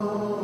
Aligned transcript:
Oh. 0.00 0.37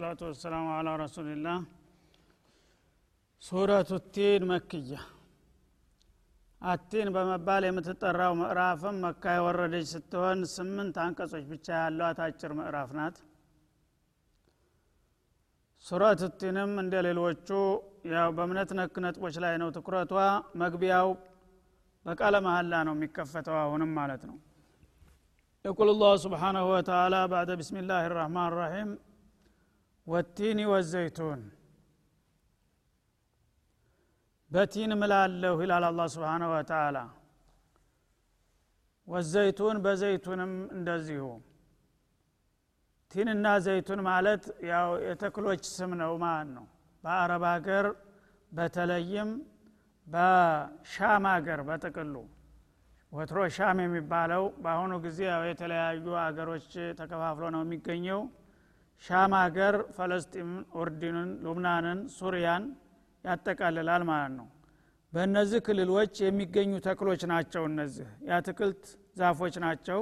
ወሰላቱ 0.00 0.20
ወሰላሙ 0.28 0.66
አላ 0.74 0.88
ረሱሊላህ 1.02 1.56
ሱረቱ 3.42 3.90
ቲን 4.14 4.42
መክያ 4.50 4.98
አቲን 6.62 7.08
በመባል 7.14 7.62
የምትጠራው 7.68 8.32
ምዕራፍም 8.40 8.96
መካ 9.04 9.34
የወረደች 9.36 9.86
ስትሆን 9.94 10.38
ስምንት 10.54 10.96
አንቀጾች 11.04 11.44
ብቻ 11.52 11.66
ያሏት 11.82 12.20
አጭር 12.26 12.52
ምዕራፍ 12.60 12.90
ናት 12.98 13.16
ሱረት 15.84 16.22
ቲንም 16.40 16.72
እንደ 16.82 16.94
ሌሎቹ 17.08 17.48
ያው 18.14 18.30
በእምነት 18.36 18.70
ነክ 18.78 18.96
ነጥቦች 19.04 19.36
ላይ 19.44 19.54
ነው 19.62 19.68
ትኩረቷ 19.76 20.14
መግቢያው 20.62 21.08
በቃለ 22.06 22.36
መሀላ 22.46 22.82
ነው 22.88 22.96
የሚከፈተው 22.98 23.58
አሁንም 23.64 23.92
ማለት 24.00 24.24
ነው 24.30 24.36
يقول 25.64 25.88
الله 25.90 26.12
سبحانه 26.26 26.64
وتعالى 26.74 27.20
بعد 27.34 27.48
بسم 27.60 27.76
الله 27.82 28.02
الرحمن 28.10 28.46
الرحيم 28.50 28.88
والتين 30.07 30.59
والزيتون። 30.71 31.41
በቲን 34.51 34.91
ምላለሁ 35.01 35.55
ይላል 35.63 35.85
الله 35.89 36.01
سبحانه 36.13 36.43
وتعالى 36.53 36.97
والزيتون 39.07 39.77
በዘይቱንም 39.85 40.53
እንደዚሁ። 40.75 41.23
ቲንና 43.11 43.45
ዘይቱን 43.63 43.99
ማለት 44.07 44.43
ያው 44.69 44.89
የተክሎች 45.07 45.63
ስም 45.71 45.91
ነው 46.01 46.11
ማለት 46.23 46.49
ነው። 46.57 46.65
በአረብ 47.03 47.43
ሀገር 47.51 47.85
በተለይም 48.51 49.29
በሻም 50.07 51.25
ሀገር 51.33 51.59
በጥቅሉ 51.67 52.15
ወትሮ 53.11 53.39
ሻም 53.55 53.79
የሚባለው 53.83 54.43
በአሁኑ 54.63 54.93
ጊዜ 55.05 55.19
ያው 55.29 55.41
የተለያዩ 55.49 56.05
አገሮች 56.23 56.67
ተከፋፍሎ 56.99 57.45
ነው 57.55 57.61
የሚገኘው። 57.65 58.21
ሻም 59.03 59.33
ሀገር 59.37 59.75
ፈለስጢን 59.95 60.49
ኡርዲንን 60.79 61.29
ሉብናንን 61.45 61.99
ሱሪያን 62.17 62.63
ያጠቃልላል 63.23 64.03
ማለት 64.09 64.33
ነው። 64.39 64.47
በእነዚህ 65.13 65.59
ክልሎች 65.65 66.13
የሚገኙ 66.25 66.73
ተክሎች 66.85 67.21
ናቸው 67.31 67.63
እነዚህ። 67.69 68.09
የአትክልት 68.27 68.83
ዛፎች 69.17 69.55
ናቸው። 69.65 70.01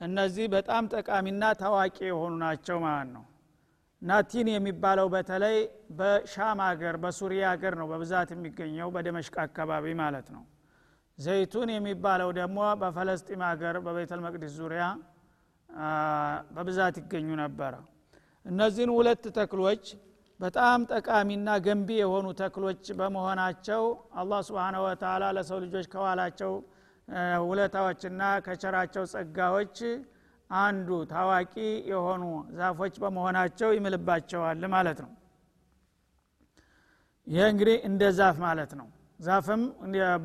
እነዚህ 0.00 0.46
በጣም 0.54 0.84
ጠቃሚና 0.94 1.44
ታዋቂ 1.60 1.98
የሆኑ 2.08 2.32
ናቸው 2.44 2.78
ማለት 2.86 3.10
ነው። 3.16 3.24
እና 4.02 4.20
ቲን 4.30 4.48
የሚባለው 4.50 5.06
በተለይ 5.14 5.56
በሻም 5.98 6.58
ሀገር 6.66 6.94
በሱሪያ 7.02 7.44
ሀገር 7.52 7.74
ነው 7.80 7.86
በብዛት 7.90 8.30
የሚገኘው 8.34 8.88
በደመሽቅ 8.94 9.34
አካባቢ 9.44 9.86
ማለት 10.00 10.28
ነው። 10.36 10.42
ዘይቱን 11.18 11.70
የሚባለው 11.74 12.30
ደግሞ 12.38 12.58
በፈለስጢም 12.82 13.42
ሀገር 13.48 13.76
በቤተል 13.86 14.20
ዙሪያ 14.54 14.84
በብዛት 16.54 16.96
ይገኙ 17.00 17.28
ነበረ። 17.42 17.74
እነዚህን 18.46 18.90
ሁለት 18.96 19.24
ተክሎች 19.36 19.84
በጣም 20.40 20.80
ጠቃሚና 20.92 21.48
ገንቢ 21.64 21.88
የሆኑ 22.00 22.26
ተክሎች 22.38 22.84
በመሆናቸው 22.98 23.82
አላህ 24.20 24.40
ስብን 24.46 24.76
ወተላ 24.84 25.24
ለሰው 25.36 25.58
ልጆች 25.64 25.86
ከዋላቸው 25.92 26.52
ውለታዎችና 27.46 28.22
ከቸራቸው 28.46 29.04
ጸጋዎች 29.12 29.78
አንዱ 30.50 30.88
ታዋቂ 31.10 31.54
የሆኑ 31.90 32.22
ዛፎች 32.56 32.94
በመሆናቸው 33.02 33.68
ይምልባቸዋል 33.76 34.62
ማለት 34.74 34.98
ነው። 35.04 35.10
ይህ 37.26 37.44
እንግዲህ 37.52 37.76
እንደ 37.88 38.02
ዛፍ 38.18 38.36
ማለት 38.44 38.72
ነው። 38.80 38.88
ዛፍም 39.20 39.62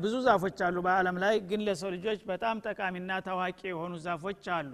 ብዙ 0.02 0.14
ዛፎች 0.26 0.58
አሉ 0.66 0.76
በአለም 0.86 1.16
ላይ 1.24 1.34
ግን 1.48 1.60
ለሰው 1.66 1.90
ልጆች 1.96 2.20
በጣም 2.30 2.56
ጠቃሚና 2.66 3.18
ታዋቂ 3.26 3.60
የሆኑ 3.70 3.92
ዛፎች 4.06 4.44
አሉ 4.56 4.72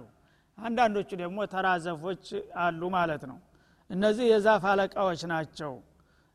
አንዳንዶቹ 0.57 1.09
ደግሞ 1.21 1.39
ተራ 1.53 1.67
ዛፎች 1.85 2.25
አሉ 2.63 2.81
ማለት 2.95 3.23
ነው። 3.31 3.37
እነዚህ 3.89 4.25
የዛፍ 4.31 4.63
አለቃዎች 4.71 5.21
ናቸው። 5.31 5.73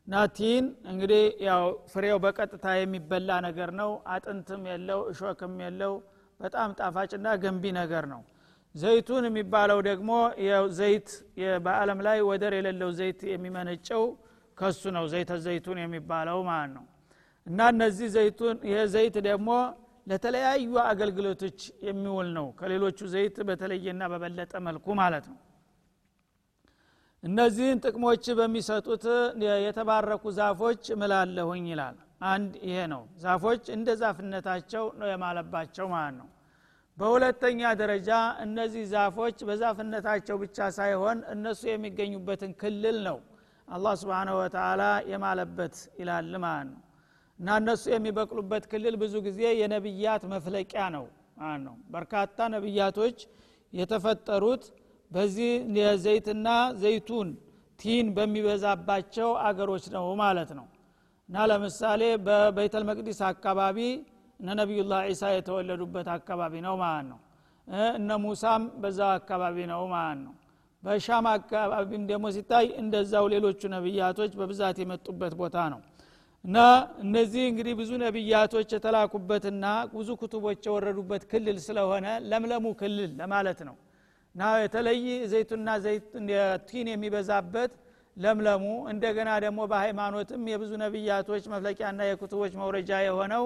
ናቲን 0.07 0.65
እንግዲህ 0.91 1.23
ያው 1.47 1.63
ፍሬው 1.91 2.17
በቀጥታ 2.23 2.65
የሚበላ 2.77 3.31
ነገር 3.47 3.69
ነው። 3.81 3.91
አጥንትም 4.13 4.61
የለው 4.71 4.99
እሾክም 5.11 5.55
የለው። 5.65 5.93
በጣም 6.39 6.69
ጣፋጭና 6.79 7.27
ገንቢ 7.43 7.63
ነገር 7.79 8.03
ነው። 8.13 8.21
ዘይቱን 8.75 9.23
የሚባለው 9.27 9.79
ደግሞ 9.89 10.09
ዘይት 10.79 11.09
በአለም 11.65 11.99
ላይ 12.07 12.17
ወደር 12.29 12.53
የሌለው 12.57 12.89
ዘይት 12.99 13.21
የሚመነጨው 13.31 14.03
ከሱ 14.57 14.81
ነው። 14.97 15.05
ዘይተ 15.13 15.31
ዘይቱን 15.45 15.77
የሚባለው 15.83 16.39
ማለት 16.49 16.71
ነው። 16.77 16.85
እና 17.47 17.59
እነዚህ 17.73 18.07
ዘይቱን 18.15 18.57
ይህ 18.69 18.81
ዘይት 18.95 19.15
ደግሞ 19.27 19.49
ለተለያዩ 20.09 20.71
አገልግሎቶች 20.85 21.59
የሚውል 21.87 22.27
ነው። 22.37 22.47
ከሌሎቹ 22.59 22.99
ዘይት 23.13 23.37
በተለየና 23.49 24.03
በበለጠ 24.11 24.53
መልኩ 24.67 24.87
ማለት 25.01 25.25
ነው። 25.31 25.39
እነዚህን 27.23 27.79
ጥቅሞች 27.85 28.25
በሚሰጡት 28.37 29.05
የተባረኩ 29.65 30.23
ዛፎች 30.37 30.83
እምላለሁኝ 30.95 31.65
ይላል። 31.73 31.97
አንድ 32.27 32.51
ይሄ 32.67 32.77
ነው። 32.93 33.01
ዛፎች 33.23 33.63
እንደ 33.75 33.89
ዛፍነታቸው 34.01 34.85
ነው 34.99 35.07
የማለባቸው 35.11 35.87
ማለት 35.93 36.15
ነው። 36.19 36.27
በሁለተኛ 36.97 37.61
ደረጃ 37.81 38.09
እነዚህ 38.45 38.83
ዛፎች 38.93 39.37
በዛፍነታቸው 39.47 40.37
ብቻ 40.41 40.57
ሳይሆን 40.77 41.17
እነሱ 41.33 41.61
የሚገኙበትን 41.69 42.51
ክልል 42.61 42.97
ነው 43.07 43.17
አላህ 43.67 43.93
سبحانه 44.01 44.35
وتعالى 44.41 44.81
የማለበት 45.11 45.75
ይላል 45.99 46.31
ማለት 46.43 46.67
ነው 46.71 46.81
እና 47.39 47.49
እነሱ 47.59 47.83
የሚበቅሉበት 47.93 48.63
ክልል 48.71 48.95
ብዙ 49.01 49.15
ጊዜ 49.27 49.41
የነብያት 49.59 50.23
መፍለቂያ 50.33 50.83
ነው 50.95 51.05
ነው። 51.65 51.75
በርካታ 51.93 52.47
ነብያቶች 52.53 53.17
የተፈጠሩት 53.73 54.63
በዚህ 55.11 55.51
የዘይትና 55.77 56.47
ዘይቱን 56.81 57.29
ቲን 57.79 58.07
በሚበዛባቸው 58.15 59.29
አገሮች 59.47 59.85
ነው 59.95 60.05
ማለት 60.21 60.49
ነው። 60.57 60.65
እና 61.29 61.45
ለምሳሌ 61.51 62.01
በቤተል 62.25 62.83
መቅዲስ 62.89 63.19
አካባቢ 63.29 63.77
እነ 64.39 64.49
ነቢዩላህ 64.59 64.99
ዒሳ 65.09 65.23
የተወለዱበት 65.33 66.07
አካባቢ 66.15 66.53
ነው 66.67 66.75
ማለት 66.83 67.07
ነው። 67.11 67.19
እነ 67.93 68.11
ሙሳም 68.23 68.63
በዛው 68.81 69.09
አካባቢ 69.17 69.57
ነው 69.71 69.81
ማለት 69.93 70.19
ነው። 70.25 70.33
በሻም 70.83 71.25
አካባቢም 71.31 72.03
ደግሞ 72.11 72.25
ሲታይ 72.35 72.67
እንደዛው 72.81 73.25
ሌሎቹ 73.33 73.61
ነቢያቶች 73.75 74.31
በብዛት 74.39 74.77
የመጡበት 74.83 75.33
ቦታ 75.41 75.57
ነው 75.73 75.81
እና 76.45 76.57
እነዚህ 77.03 77.43
እንግዲህ 77.49 77.73
ብዙ 77.79 77.91
ነቢያቶች 78.03 78.69
የተላኩበትና 78.75 79.65
ብዙ 79.93 80.09
ክቱቦች 80.21 80.61
የወረዱበት 80.67 81.23
ክልል 81.31 81.57
ስለሆነ 81.65 82.07
ለምለሙ 82.29 82.65
ክልል 82.79 83.11
ለማለት 83.19 83.59
ነው። 83.67 83.75
እና 84.35 84.49
የተለይ 84.63 85.01
ዘይቱና 85.31 85.69
ቲን 86.69 86.87
የሚበዛበት 86.91 87.71
ለምለሙ 88.17 88.63
እንደገና 88.93 89.29
ደግሞ 89.45 89.59
በሃይማኖትም 89.71 90.41
የብዙ 90.51 90.71
ነቢያቶች 90.83 91.43
መፍለቂያና 91.53 91.99
የክቱቦች 92.09 92.53
መውረጃ 92.61 92.91
የሆነው 93.05 93.45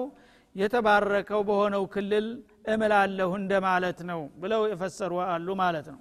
የተባረከው 0.56 1.40
በሆነው 1.48 1.84
ክልል 1.94 2.26
እምላለሁ 2.74 3.30
እንደማለት 3.40 3.98
ነው 4.10 4.20
ብለው 4.42 4.62
የፈሰሩ 4.72 5.14
አሉ 5.26 5.48
ማለት 5.62 5.86
ነው። 5.94 6.00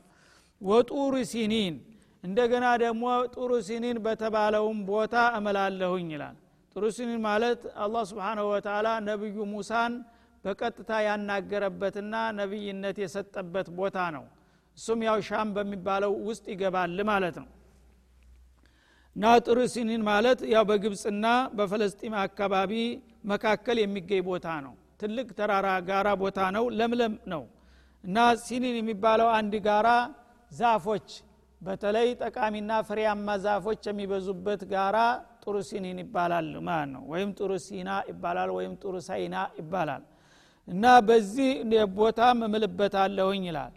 ወጡሩ 0.62 1.14
ሲኒን 1.32 1.76
እንደገና 2.24 2.66
ደግሞ 2.84 3.06
ጡሩ 3.34 3.52
ሲኒን 3.68 3.98
በተባለውም 4.06 4.78
ቦታ 4.92 5.16
እምላለሁኝ 5.40 6.08
ይላል 6.16 6.38
ጥሩ 6.76 6.84
ሲኒን 6.96 7.20
ማለት 7.26 7.62
አላህ 7.84 8.04
ስብሓንሁ 8.12 8.46
ወተላ 8.52 8.88
ነቢዩ 9.08 9.38
ሙሳን 9.52 9.94
በቀጥታ 10.44 10.92
ያናገረበትና 11.06 12.14
ነቢይነት 12.40 12.98
የሰጠበት 13.04 13.68
ቦታ 13.78 13.98
ነው። 14.16 14.24
እሱም 14.78 15.02
ያው 15.08 15.18
ሻም 15.28 15.50
በሚባለው 15.56 16.14
ውስጥ 16.28 16.46
ይገባል 16.54 16.98
ማለት 17.10 17.36
ነው። 17.42 17.50
እና 19.16 19.26
ጥሩ 19.46 19.60
ሲኒን 19.74 20.04
ማለት 20.10 20.40
ያው 20.54 20.64
በግብፅና 20.70 21.26
በፈለስጢም 21.58 22.16
አካባቢ 22.24 22.72
መካከል 23.32 23.78
የሚገኝ 23.82 24.22
ቦታ 24.30 24.48
ነው። 24.66 24.74
ትልቅ 25.02 25.28
ተራራ 25.38 25.68
ጋራ 25.90 26.08
ቦታ 26.22 26.40
ነው 26.56 26.66
ለምለም 26.80 27.14
ነው። 27.34 27.44
እና 28.04 28.18
ሲኒን 28.46 28.76
የሚባለው 28.80 29.30
አንድ 29.38 29.54
ጋራ 29.68 29.90
ዛፎች 30.52 31.08
በተለይ 31.62 32.08
ጠቃሚና 32.24 32.72
ፍሬያማ 32.88 33.36
ዛፎች 33.46 33.84
የሚበዙበት 33.90 34.62
ጋራ 34.74 34.98
ጥሩ 35.44 35.56
ሲኒን 35.70 35.98
ይባላል 36.04 36.50
ማለት 36.68 36.90
ነው። 36.94 37.04
ወይም 37.12 37.30
ጥሩ 37.38 37.52
ሲና 37.66 37.90
ይባላል 38.10 38.50
ወይም 38.58 38.74
ጥሩ 38.82 38.94
ሳይና 39.08 39.36
ይባላል። 39.60 40.04
እና 40.68 40.86
በዚህ 41.08 41.50
ቦታም 41.98 42.38
እምልበታለሁኝ 42.48 43.44
ይላል። 43.50 43.74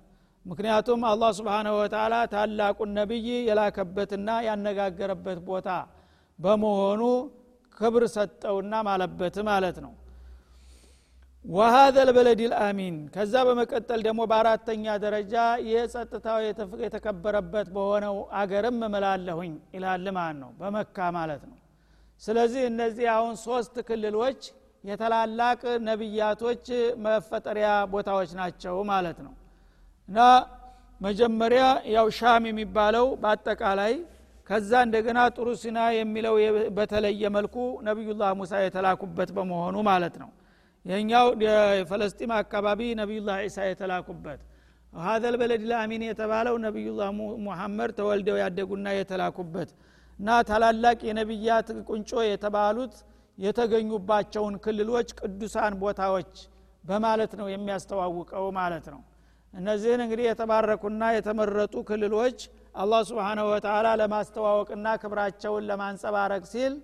ምክንያቱም 0.46 1.00
አላህ 1.10 1.30
ስብሓንሁ 1.38 1.72
ወተላ 1.80 2.14
ታላቁን 2.32 2.90
ነቢይ 2.98 3.28
የላከበትና 3.48 4.28
ያነጋገረበት 4.48 5.38
ቦታ 5.48 5.68
በመሆኑ 6.38 7.02
ክብር 7.76 8.02
ሰጠውና 8.14 8.74
ማለበት 8.88 9.36
ማለት 9.48 9.78
ነው 9.84 9.92
ወሀዘ 11.46 11.96
ልበለድ 12.08 12.40
ልአሚን። 12.44 12.96
ከዛ 13.14 13.34
በመቀጠል 13.48 14.00
ደግሞ 14.06 14.20
በአራተኛ 14.30 14.84
ደረጃ 15.04 15.34
የጸጥታው 15.68 16.38
የተከበረበት 16.84 17.68
በሆነው 17.74 18.16
አገርም 18.40 18.78
እምላለሁኝ 18.86 19.52
ይላል 19.76 20.06
ማለት 20.16 20.38
ነው። 20.42 20.50
በመካ 20.60 20.96
ማለት 21.16 21.42
ነው። 21.50 21.58
ስለዚህ 22.22 22.62
እነዚህ 22.70 23.06
አሁን 23.14 23.34
ሶስት 23.44 23.74
ክልሎች 23.88 24.40
የተላላቅ 24.84 25.60
ነቢያቶች 25.88 26.66
መፈጠሪያ 27.04 27.68
ቦታዎች 27.94 28.30
ናቸው 28.40 28.76
ማለት 28.90 29.18
ነው። 29.26 29.34
እና 30.08 30.18
መጀመሪያ 31.00 31.62
ያው 31.94 32.06
ሻም 32.18 32.44
የሚባለው 32.50 33.06
በአጠቃላይ 33.22 33.94
ከዛ 34.50 34.72
እንደገና 34.86 35.20
ጥሩ 35.36 35.48
ሲና 35.62 35.78
የሚለው 35.96 36.34
በተለየ 36.76 37.30
መልኩ 37.36 37.56
ነቢዩላህ 37.88 38.30
ሙሳ 38.40 38.62
የተላኩበት 38.62 39.30
በመሆኑ 39.36 39.76
ማለት 39.88 40.16
ነው 40.22 40.30
ይህኛው 40.86 41.26
የፈለስጢም 41.44 42.32
አካባቢ 42.36 42.80
ነቢዩላህ 43.00 43.36
ዒሳ 43.44 43.58
የተላኩበት። 43.68 44.40
ሀዘል 44.92 45.34
በለድ 45.40 45.62
ልአሚን 45.70 46.02
የተባለው 46.08 46.54
ነቢዩላህ 46.64 47.08
ሙሐመድ 47.46 47.90
ተወልደው 47.98 48.36
ያደጉና 48.42 48.88
የተላኩበት 48.96 49.70
እና 50.18 50.36
ታላላቅ 50.48 50.98
የነቢያት 51.08 51.68
ቁንጮ 51.88 52.10
የተባሉት 52.26 52.94
የተገኙባቸውን 53.38 54.54
ክልሎች 54.64 55.08
ቅዱሳን 55.20 55.74
ቦታዎች 55.82 56.30
በማለት 56.84 57.32
ነው 57.40 57.48
የሚያስተዋውቀው 57.52 58.46
ማለት 58.58 58.86
ነው። 58.94 59.00
እነዚህን 59.54 60.00
እንግዲህ 60.04 60.26
የተባረኩና 60.28 61.02
የተመረጡ 61.16 61.74
ክልሎች 61.88 62.38
አላህ 62.74 63.02
ስብሓንሁ 63.10 63.44
ወተላ 63.52 63.88
ለማስተዋወቅና 64.00 64.86
ክብራቸውን 65.02 65.66
ለማንጸባረቅ 65.70 66.42
ሲል 66.52 66.74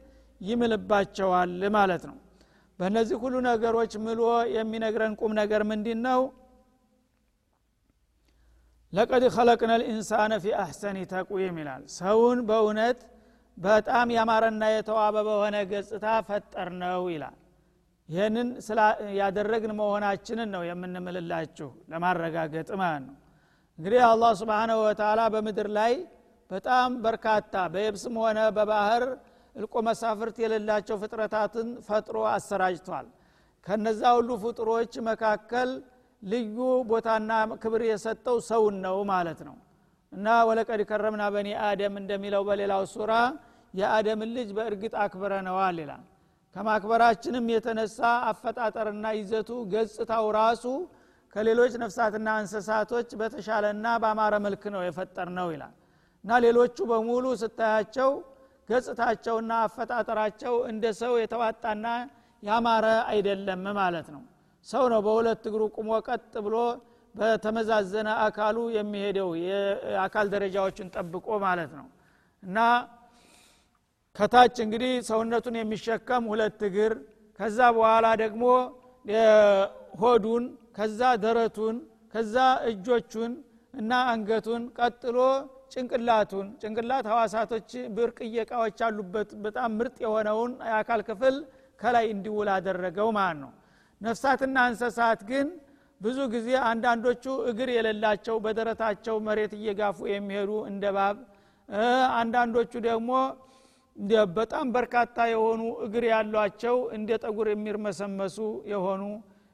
ይምልባቸዋል 0.41 1.51
ማለት 1.75 2.05
ነው 2.11 2.17
በእነዚህ 2.83 3.17
ሁሉ 3.23 3.35
ነገሮች 3.45 3.93
ምሎ 4.05 4.21
የሚነግረን 4.53 5.13
ቁም 5.21 5.33
ነገር 5.39 5.63
ምንድ 5.69 5.89
ነው 6.07 6.21
ለቀድ 8.93 9.25
ከለቅነ 9.35 9.73
ልኢንሳነ 9.81 10.33
ፊ 10.43 10.55
አሕሰኒ 10.63 10.99
ተቁዊም 11.13 11.57
ይላል። 11.61 11.83
ሰውን 11.97 12.39
በእውነት 12.49 12.99
በጣም 13.57 14.09
ያማረና 14.17 14.63
የተዋበ 14.73 15.17
በሆነ 15.29 15.57
ገጽታ 15.71 16.07
ፈጠር 16.29 16.69
ነው 16.83 17.03
ይላል። 17.15 17.37
ይህንን 18.09 18.49
ያደረግን 19.19 19.73
መሆናችንን 19.79 20.51
ነው 20.55 20.63
የምንምልላችሁ 20.71 21.71
ለማረጋገጥ 21.93 22.69
ማለት 22.83 23.05
ነው። 23.09 23.17
እንግዲህ 23.79 24.03
አላህ 24.11 24.33
ስብንሁ 24.41 24.79
ወተላ 24.87 25.21
በምድር 25.35 25.71
ላይ 25.79 25.95
በጣም 26.51 26.91
በርካታ 27.07 27.55
በየብስም 27.75 28.17
ሆነ 28.23 28.39
በባህር 28.59 29.05
እልቆ 29.57 29.75
መሳፍርት 29.87 30.37
የሌላቸው 30.43 30.97
ፍጥረታትን 31.03 31.69
ፈጥሮ 31.87 32.19
አሰራጅቷል። 32.31 33.07
ከነዛ 33.67 34.03
ሁሉ 34.19 34.31
ፍጡሮች 34.45 34.93
መካከል 35.09 35.71
ልዩ 36.23 36.57
ቦታና 36.91 37.31
ክብር 37.63 37.83
የሰጠው 37.89 38.37
ሰውን 38.49 38.77
ነው 38.87 38.97
ማለት 39.13 39.41
ነው። 39.49 39.57
እና 40.13 40.27
ወለቀድ 40.49 40.81
ከረምና 40.91 41.25
በኒ 41.35 41.49
አደም 41.67 41.95
እንደሚለው 42.01 42.43
በሌላው 42.49 42.83
ሱራ 42.95 43.13
የአደምን 43.75 44.31
ልጅ 44.37 44.49
በእርግጥ 44.57 44.95
አክብረነዋል 45.05 45.77
ይላል። 45.83 46.03
ከማክበራችንም 46.57 47.47
የተነሳ 47.53 47.99
አፈጣጠርና 48.31 49.07
ይዘቱ 49.19 49.51
ገጽታው 49.73 50.27
ራሱ 50.39 50.65
ከሌሎች 51.35 51.73
ነፍሳትና 51.83 52.29
እንስሳቶች 52.41 53.09
በተሻለና 53.21 53.87
በአማረ 54.03 54.35
መልክ 54.47 54.65
ነው 54.75 54.83
የፈጠር 54.87 55.29
ነው 55.39 55.49
ይላል። 55.55 55.73
እና 56.25 56.33
ሌሎቹ 56.45 56.77
በሙሉ 56.91 57.25
ስታያቸው 57.43 58.11
ገጽታቸውና 58.73 59.53
አፈጣጠራቸው 59.65 60.55
እንደ 60.71 60.85
ሰው 61.01 61.13
የተዋጣና 61.23 61.87
ያማረ 62.43 62.87
አይደለም 63.11 63.65
ማለት 63.79 64.07
ነው። 64.15 64.23
ሰው 64.67 64.85
ነው 64.93 65.01
በሁለት 65.07 65.45
እግሩ 65.49 65.63
ቁሞ 65.77 65.91
ቀጥ 66.09 66.33
ብሎ 66.47 66.57
በተመዛዘነ 67.15 68.09
አካሉ 68.25 68.59
የሚሄደው 68.77 69.31
የአካል 69.43 70.27
ደረጃዎችን 70.35 70.93
ጠብቆ 70.95 71.27
ማለት 71.45 71.73
ነው። 71.79 71.87
እና 72.43 72.59
ከታች 74.17 74.57
እንግዲህ 74.65 74.93
ሰውነቱን 75.09 75.57
የሚሸከም 75.59 76.25
ሁለት 76.33 76.61
እግር 76.69 76.93
ከዛ 77.41 77.59
በኋላ 77.77 78.07
ደግሞ 78.23 78.45
ሆዱን 80.03 80.45
ከዛ 80.77 81.01
ደረቱን 81.23 81.77
ከዛ 82.15 82.37
እጆቹን 82.71 83.33
እና 83.75 83.93
አንገቱን 84.13 84.63
ቀጥሎ 84.79 85.19
ጭንቅላቱን 85.73 86.47
ጭንቅላት 86.63 87.07
ሐዋሳቶች 87.13 87.69
ብርቅዬ 87.97 88.35
እቃዎች 88.45 88.79
አሉበት 88.87 89.31
በጣም 89.45 89.71
ምርጥ 89.79 89.97
የሆነውን 90.05 90.53
የአካል 90.69 91.03
ክፍል 91.09 91.37
ከላይ 91.81 92.07
እንዲውል 92.15 92.49
አደረገው 92.55 93.09
ማለት 93.19 93.39
ነው። 93.43 93.53
ነፍሳትና 94.01 94.59
እንስሳት 94.71 95.21
ግን 95.31 95.49
ብዙ 96.01 96.19
ጊዜ 96.33 96.49
አንዳንዶቹ 96.71 97.25
እግር 97.51 97.69
የሌላቸው 97.75 98.37
በደረታቸው 98.45 99.17
መሬት 99.27 99.53
እየጋፉ 99.59 99.99
የሚሄዱ 100.13 100.53
እንደ 100.71 100.85
ባብ 100.97 101.19
አንዳንዶቹ 102.21 102.73
ደግሞ 102.89 103.11
በጣም 104.37 104.67
በርካታ 104.77 105.17
የሆኑ 105.33 105.63
እግር 105.87 106.05
ያሏቸው 106.11 106.77
እንደ 106.97 107.19
ጠጉር 107.25 107.49
የሚርመሰመሱ 107.51 108.37
የሆኑ 108.73 109.03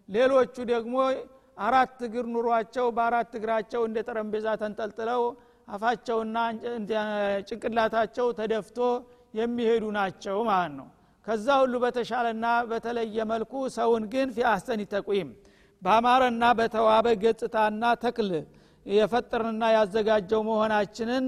ሌሎቹ 0.09 0.57
ደግሞ 0.71 0.97
አራት 1.59 1.97
እግር 2.07 2.27
ኑሯቸው 2.35 2.87
በአራት 2.97 3.33
እግራቸው 3.39 3.83
እንደ 3.89 3.99
ጠረጴዛ 4.09 4.49
ተንጠልጥለው 4.61 5.23
አፋቸውና 5.69 6.37
ጭንቅላታቸው 7.49 8.27
ተደፍቶ 8.39 8.79
የሚሄዱ 9.35 9.85
ናቸው 9.97 10.37
ማለት 10.49 10.73
ነው። 10.79 10.89
ከዛ 11.27 11.47
ሁሉ 11.63 11.75
በተሻለና 11.83 12.47
በተለየ 12.71 13.17
መልኩ 13.33 13.53
ሰውን 13.75 14.05
ግን 14.13 14.29
ፊ 14.37 14.47
አስተን 14.53 14.83
በአማረና 15.83 16.45
በተዋበ 16.59 17.09
ገጽታና 17.25 17.83
ተክል 18.05 18.31
የፈጠርንና 18.87 19.65
ያዘጋጀው 19.75 20.41
መሆናችንን 20.49 21.25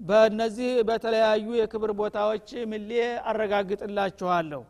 በእነዚህ 0.00 0.70
በተለያዩ 0.88 1.48
የክብር 1.58 1.90
ቦታዎች 2.00 2.48
ምሌ 2.70 2.90
አረጋግጥላችኋለሁ። 3.30 4.62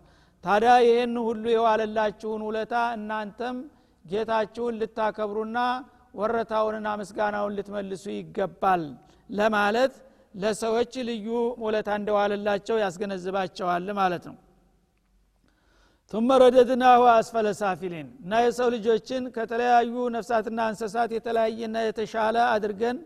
ታዲያ 0.45 0.73
ይህን 0.87 1.15
ሁሉ 1.27 1.45
የዋለላችሁን 1.53 2.43
ውለታ 2.49 2.75
እናንተም 2.97 3.57
ጌታችሁን 4.05 4.79
ልታከብሩና 4.81 5.59
ወረታውንና 6.15 6.89
ምስጋናውን 7.01 7.55
ልትመልሱ 7.57 8.05
ይገባል 8.17 8.83
ለማለት 9.33 9.93
ለሰዎች 10.35 10.93
ልዩ 11.09 11.27
ውለታ 11.65 11.89
እንደዋለላቸው 12.01 12.77
ያስገነዝባቸዋል 12.83 13.87
ማለት 13.99 14.25
ነው። 14.31 14.37
ቱመ 16.13 16.29
ረደድናሁ 16.43 17.03
አስፈለ 17.13 17.49
ሳፊሊን። 17.61 18.09
እና 18.23 18.33
የሰው 18.45 18.69
ልጆችን 18.75 19.23
ከተለያዩ 19.37 19.95
ነፍሳትና 20.17 20.61
እንስሳት 20.71 21.11
የተለያየና 21.17 21.77
የተሻለ 21.87 22.37
አድርገን 22.55 22.97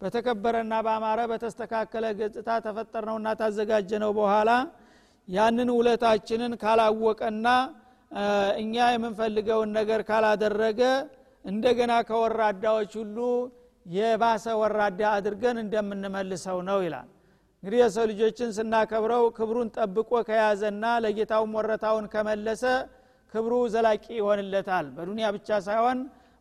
በተከበረና 0.00 0.74
በአማረ 0.86 1.20
በተስተካከለ 1.30 2.06
ገጽታ 2.18 2.48
ተፈጠርነውና 2.64 3.28
ታዘጋጀነው 3.40 4.10
በኋላ 4.18 4.50
ያንን 5.28 5.68
ውለታችንን 5.76 6.52
ካላወቀና 6.62 7.46
እኛ 8.62 8.74
የምንፈልገውን 8.94 9.70
ነገር 9.78 10.00
ካላደረገ 10.10 10.80
እንደገና 11.44 11.92
ከወራዳዎች 12.08 12.92
ሁሉ 13.00 13.16
የባሰ 13.86 14.44
ወራዳ 14.60 15.00
አድርገን 15.16 15.56
እንደምንመልሰው 15.62 16.58
ነው 16.68 16.78
ይላል። 16.86 17.08
እንግዲህ 17.62 17.78
የሰው 17.82 18.04
ልጆችን 18.10 18.50
ስናከብረው 18.56 19.24
ክብሩን 19.36 19.68
ጠብቆ 19.76 20.10
ከያዘና 20.28 20.84
ለጌታውን 21.04 21.52
ወረታውን 21.58 22.06
ከመለሰ 22.12 22.62
ክብሩ 23.34 23.52
ዘላቂ 23.72 24.04
ይሆንለታል። 24.18 24.86
በዱንያ 24.96 25.26
ብቻ 25.36 25.48
ሳይሆን 25.66 25.98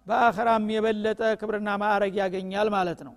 በአኸራም 0.07 0.65
የበለጠ 0.73 1.21
ክብርና 1.41 1.69
ማዕረግ 1.83 2.15
ያገኛል 2.21 2.67
ማለት 2.75 2.99
ነው። 3.07 3.13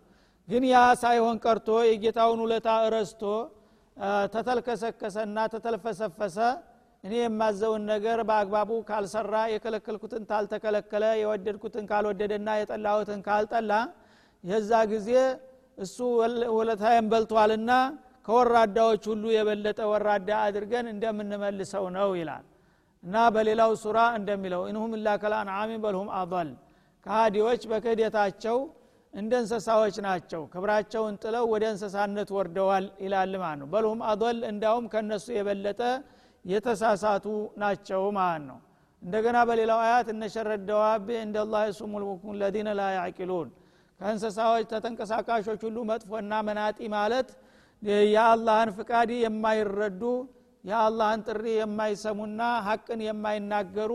ግን 0.49 0.62
ያ 0.68 0.78
ሳይሆን 1.02 1.37
ቀርቶ 1.44 1.70
የጌታውን 1.88 2.40
ውለታ 2.44 2.68
እረስቶ 2.87 3.23
ተተልከሰከሰና 4.35 5.38
ተተልፈሰፈሰ 5.52 6.37
እኔ 7.04 7.14
የማዘውን 7.20 7.82
ነገር 7.90 8.18
በአግባቡ 8.28 8.70
ካልሰራ 8.88 9.35
የከለከልኩትን 9.52 10.23
ታልተከለከለ 10.30 11.04
የወደድኩትን 11.20 11.85
ካልወደደና 11.90 12.49
የጠላሁትን 12.61 13.20
ካልጠላ 13.26 13.73
የዛ 14.45 14.73
ጊዜ 14.92 15.11
እሱ 15.78 15.97
ውለታዬን 16.57 17.07
በልቷልና 17.12 17.73
ከወራዳዎች 18.26 19.02
ሁሉ 19.11 19.25
የበለጠ 19.35 19.80
ወራዳ 19.90 20.30
አድርገን 20.47 20.87
እንደምንመልሰው 20.92 21.85
ነው 21.97 22.09
ይላል። 22.18 22.45
እና 23.02 23.16
በሌላው 23.35 23.71
ሱራ 23.83 23.99
እንደሚለው 24.18 24.62
ኢንሁም 24.71 24.92
ኢላ 24.99 25.09
ከልአንዓሚ 25.23 25.71
በልሁም 25.85 26.09
አضል 26.21 26.49
ከሃዲዎች 27.07 27.62
በክህደታቸው 27.71 28.57
እንደ 29.14 29.33
እንስሳዎች 29.42 29.97
ናቸው 30.07 30.42
ክብራቸውን 30.52 31.14
ጥለው 31.23 31.45
ወደ 31.52 31.64
እንስሳነት 31.73 32.30
ወርደዋል 32.37 32.87
ይላል 33.04 33.33
ማለት 33.42 33.59
ነው። 33.62 33.68
በልሁም 33.73 34.00
አضል 34.11 34.38
እንዳውም 34.50 34.87
ከነሱ 34.92 35.26
የበለጠ 35.37 35.80
የተሳሳቱ 36.45 37.26
ናቸው 37.62 38.02
ማለት 38.18 38.45
ነው። 38.50 38.59
እንደገና 39.02 39.38
በሌላው 39.49 39.80
አያት 39.85 40.09
እነሸረ 40.14 40.50
ደዋብ 40.68 41.09
እንደ 41.23 41.38
ላ 41.52 41.64
ሱሙ 41.78 41.95
ለዚነ 42.40 42.68
ላ 42.78 42.85
ያዕቂሉን 42.97 43.49
ከእንስሳዎች 44.00 44.64
ተተንቀሳቃሾች 44.73 45.61
ሁሉ 45.67 45.78
መጥፎና 45.88 46.33
መናጢ 46.49 46.78
ማለት 46.95 47.28
የአላህን 48.12 48.71
ፍቃድ 48.76 49.11
የማይረዱ 49.23 50.02
የአላህን 50.64 51.21
ጥሪ 51.28 51.45
የማይሰሙና 51.57 52.40
ሀቅን 52.67 53.00
የማይናገሩ 53.07 53.93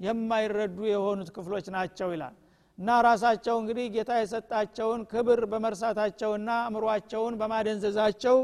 የማይረዱ 0.00 0.78
የሆኑት 0.90 1.30
ክፍሎች 1.36 1.66
ናቸው 1.74 2.08
ይላል። 2.14 2.34
እና 2.78 2.90
ራሳቸው 3.06 3.56
እንግዲህ 3.62 3.86
ጌታ 3.94 4.12
የሰጣቸውን 4.18 5.00
ክብር 5.10 5.40
በመርሳታቸውና 5.52 6.50
አእምሯቸውን 6.64 7.34
በማደንዘዛቸው 7.40 8.36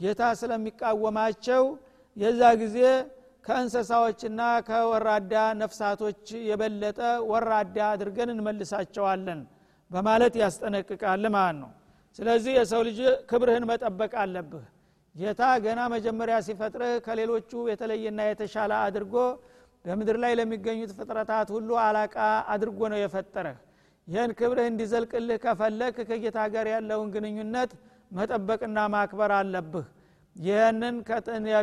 ጌታ 0.00 0.22
ስለሚቃወማቸው 0.40 1.62
የዛ 2.16 2.42
ጊዜ 2.62 2.78
ከእንስሳዎችና 3.44 4.40
ከወራዳ 4.68 5.34
ነፍሳቶች 5.60 6.20
የበለጠ 6.48 7.00
ወራዳ 7.30 7.78
አድርገን 7.92 8.32
እንመልሳቸዋለን 8.34 9.40
በማለት 9.90 10.34
ያስጠነቅቃል 10.42 11.24
ማለት 11.36 11.56
ነው። 11.62 11.70
ስለዚህ 12.18 12.52
የሰው 12.58 12.80
ልጅ 12.88 12.98
ክብርህን 13.30 13.64
መጠበቅ 13.70 14.12
አለብህ። 14.22 14.64
ጌታ 15.14 15.42
ገና 15.64 15.80
መጀመሪያ 15.94 16.36
ሲፈጥርህ 16.46 16.92
ከሌሎቹ 17.06 17.50
የተለየና 17.70 18.20
የተሻለ 18.28 18.72
አድርጎ 18.86 19.14
በምድር 19.84 20.16
ላይ 20.22 20.32
ለሚገኙት 20.38 20.90
ፍጥረታት 20.98 21.48
ሁሉ 21.54 21.70
አላቃ 21.84 22.16
አድርጎ 22.54 22.80
ነው 22.92 22.98
የፈጠረህ። 23.02 23.56
ይህን 24.08 24.30
ክብርህ 24.38 24.66
እንዲዘልቅልህ 24.70 25.38
ከፈለክ 25.44 25.96
ከጌታ 26.08 26.38
ጋር 26.54 26.66
ያለውን 26.74 27.08
ግንኙነት 27.14 27.70
መጠበቅና 28.10 28.78
ማክበር 28.94 29.32
አለብህ። 29.38 29.86
ይህንን 30.36 30.96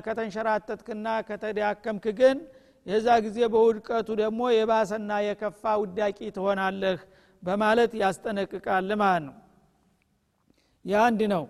ከተንሸራተትክና 0.05 1.07
ከተዳከምክ 1.27 2.05
ግን 2.19 2.37
የዛ 2.85 3.07
ጊዜ 3.25 3.37
በውድቀቱ 3.53 4.07
ደግሞ 4.21 4.41
የባሰና 4.55 5.11
የከፋ 5.27 5.63
ውዳቂ 5.81 6.17
ትሆናለህ 6.35 6.99
በማለት 7.45 7.91
ያስጠነቅቃል 8.01 8.89
ማለት 9.01 9.23
ነው። 9.27 9.35
የአንድ 10.85 11.21
ነው። 11.33 11.43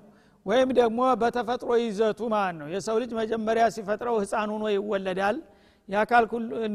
ወይም 0.45 0.69
ደግሞ 0.79 0.99
በተፈጥሮ 1.21 1.69
ይዘቱ 1.81 2.19
ማለት 2.33 2.55
ነው። 2.59 2.67
የሰው 2.73 2.97
ልጅ 3.01 3.11
መጀመሪያ 3.19 3.63
ሲፈጥረው 3.75 4.15
ህፃን 4.23 4.49
ሆኖ 4.53 4.63
ይወለዳል። 4.75 5.37
የአካል 5.89 6.25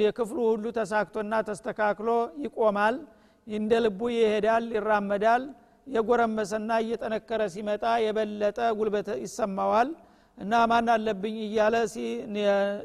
የክፍሉ 0.02 0.38
ሁሉ 0.50 0.64
ተሳክቶና 0.78 1.34
ተስተካክሎ 1.48 2.08
ይቆማል። 2.44 2.96
እንደ 3.46 3.72
ልቡ 3.84 4.00
ይሄዳል 4.14 4.64
ይራመዳል። 4.76 5.44
የጎረመሰና 5.86 6.70
እየጠነከረ 6.82 7.42
ሲመጣ 7.54 7.84
የበለጠ 8.04 8.58
ጉልበት 8.78 9.08
ይሰማዋል። 9.22 9.88
እና 10.38 10.52
ማን 10.70 10.86
አለብኝ 10.94 11.36
እያለ 11.46 11.74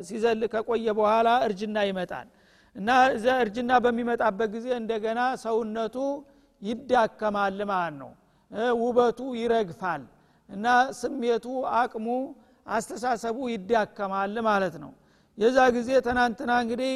ሲዘል 0.07 0.41
ከቆየ 0.53 0.87
በኋላ 0.97 1.27
እርጅና 1.45 1.77
ይመጣል 1.89 2.27
እና 2.75 2.89
እርጅና 3.35 3.71
በሚመጣበት 3.83 4.49
ጊዜ 4.55 4.67
እንደገና 4.79 5.21
ሰውነቱ 5.43 5.97
ይዳከማል 6.61 7.59
ማለት 7.71 7.95
ነው። 8.01 8.11
ውበቱ 8.81 9.19
ይረግፋል 9.39 10.03
እና 10.49 10.65
ስሜቱ 10.99 11.45
አቅሙ 11.77 12.07
አስተሳሰቡ 12.67 13.37
ይዳከማል 13.53 14.35
ማለት 14.47 14.75
ነው። 14.83 14.91
የዛ 15.37 15.57
ጊዜ 15.75 15.89
ትናንትና 16.05 16.51
እንግዲህ 16.63 16.93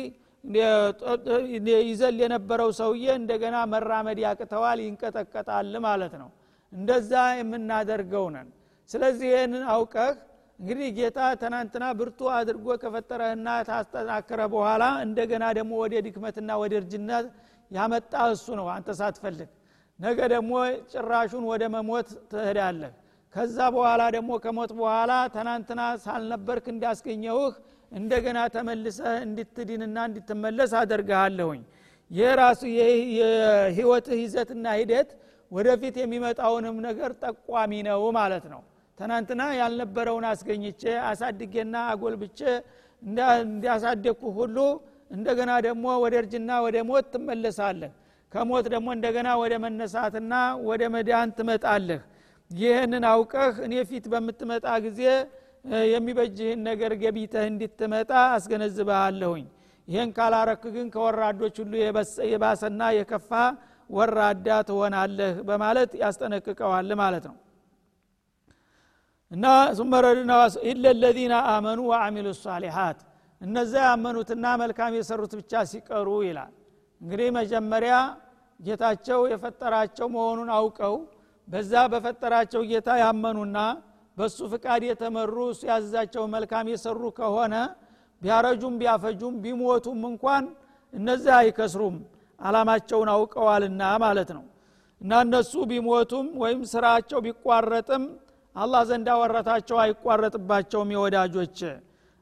ይዘል 1.85 2.17
የነበረው 2.23 2.69
ሰውዬ 2.79 3.05
እንደገና 3.19 3.57
መራመድ 3.71 4.19
ያቅተዋል 4.25 4.79
ይንቀጠቀጣል 4.85 5.73
ማለት 5.85 6.13
ነው። 6.21 6.29
እንደዛ 6.73 7.11
የምናደርገው 7.39 8.25
ነን። 8.35 8.47
ስለዚህ 8.89 9.27
ይህንን 9.33 9.63
አውቀህ 9.73 10.13
እንግዲህ 10.59 10.87
ጌታ 10.97 11.19
ትናንትና 11.41 11.85
ብርቱ 11.99 12.21
አድርጎ 12.37 12.67
ከፈጠረህና 12.81 13.49
ታስተናክረ 13.67 14.39
በኋላ 14.53 14.83
እንደገና 15.05 15.45
ደግሞ 15.57 15.71
ወደ 15.83 15.93
ድክመትና 16.05 16.49
ወደ 16.61 16.73
እርጅነት 16.79 17.27
ያመጣ 17.71 18.13
እሱ 18.33 18.47
ነው። 18.59 18.67
አንተ 18.73 18.89
ሳትፈልግ 18.99 19.49
ነገ 19.99 20.19
ደግሞ 20.33 20.51
ጭራሹን 20.91 21.45
ወደ 21.51 21.63
መሞት 21.75 22.09
ትሄዳለህ። 22.31 22.91
ከዛ 23.33 23.57
በኋላ 23.75 24.01
ደግሞ 24.15 24.31
ከሞት 24.43 24.71
በኋላ 24.77 25.11
ትናንትና 25.33 25.81
ሳልነበርክ 26.05 26.65
እንዳስገኘውህ 26.73 27.55
እንደገና 27.91 28.39
ተመልሰህ 28.55 29.15
እንድትድንና 29.25 29.97
እንድትመለስ 30.09 30.71
አደርግሃለሁኝ። 30.81 31.61
ይህ 32.11 32.31
ራሱ 32.41 32.61
የህይወትህ 33.17 34.19
ይዘትና 34.23 34.65
ሂደት 34.79 35.09
ወደፊት 35.51 35.95
የሚመጣውንም 36.01 36.75
ነገር 36.87 37.11
ጠቋሚ 37.23 37.71
ነው 37.87 38.01
ማለት 38.17 38.45
ነው 38.53 38.61
ትናንትና 38.99 39.41
ያልነበረውን 39.59 40.25
አስገኝቼ 40.29 40.81
አሳድጌና 41.09 41.75
አጎልብቼ 41.91 42.39
እንዲያሳደግኩ 43.43 44.21
ሁሉ 44.39 44.57
እንደገና 45.11 45.51
ደግሞ 45.67 45.85
ወደ 46.03 46.15
እርጅና 46.21 46.51
ወደ 46.65 46.77
ሞት 46.89 47.05
ትመለሳለህ። 47.13 47.91
ከሞት 48.31 48.65
ደግሞ 48.73 48.87
እንደገና 48.97 49.29
ወደ 49.41 49.53
መነሳትና 49.63 50.33
ወደ 50.67 50.81
መዳን 50.95 51.29
ትመጣለህ። 51.37 52.01
ይህንን 52.51 53.03
አውቀህ 53.11 53.55
እኔ 53.65 53.73
ፊት 53.89 54.05
በምትመጣ 54.11 54.67
ጊዜ 54.85 55.01
የሚበጅህን 55.93 56.59
ነገር 56.69 56.91
ገቢተህ 57.01 57.45
እንድትመጣ 57.51 58.11
አስገነዝበሃለሁኝ 58.35 59.45
ይህን 59.87 60.09
ካላረክ 60.17 60.63
ግን 60.75 60.87
ከወራዶች 60.93 61.55
ሁሉ 61.61 61.73
የባሰና 62.31 62.81
የከፋ 62.97 63.31
ወራዳ 63.89 64.47
ትሆናለህ 64.67 65.35
በማለት 65.47 65.91
ያስጠነቅቀዋል 66.01 66.91
ማለት 67.01 67.23
ነው 67.29 67.37
እና 69.31 69.45
ሱመረድና 69.77 70.33
ኢለ 70.69 70.85
ለዚነ 71.01 71.33
አመኑ 71.51 71.79
ወአሚሉ 71.91 72.27
ሷሊሓት 72.39 72.99
እነዛ 73.41 73.73
ያመኑትና 73.87 74.45
መልካም 74.61 74.93
የሰሩት 74.97 75.33
ብቻ 75.39 75.61
ሲቀሩ 75.71 76.07
ይላል። 76.27 76.53
እንግዲህ 77.01 77.29
መጀመሪያ 77.37 77.93
ጌታቸው 78.59 79.19
የፈጠራቸው 79.31 80.07
መሆኑን 80.15 80.49
አውቀው 80.57 80.95
በዛ 81.47 81.73
በፈጠራቸው 81.91 82.61
ጌታ 82.71 82.89
ያመኑና 83.03 83.57
በሱ 84.17 84.37
ፍቃድ 84.53 84.81
የተመሩ 84.87 85.35
እሱ 85.51 85.61
ያዘዛቸው 85.69 86.23
መልካም 86.33 86.65
የሰሩ 86.71 87.01
ከሆነ 87.19 87.55
ቢያረጁም 88.21 88.73
ቢያፈጁም 88.81 89.35
ቢሞቱም 89.43 89.99
እንኳን 90.09 90.45
እነዚህ 90.93 91.33
አይከስሩም 91.37 91.95
አላማቸውን 92.39 93.09
አውቀዋልና 93.13 93.83
ማለት 94.03 94.29
ነው። 94.37 94.43
እና 95.01 95.11
እነሱ 95.25 95.53
ቢሞቱም 95.71 96.27
ወይም 96.41 96.61
ስራቸው 96.71 97.19
ቢቋረጥም 97.25 98.03
አላህ 98.59 98.81
ዘንዳ 98.89 99.09
ወረታቸው 99.21 99.77
አይቋረጥባቸውም 99.83 100.89
የወዳጆች። 100.95 101.59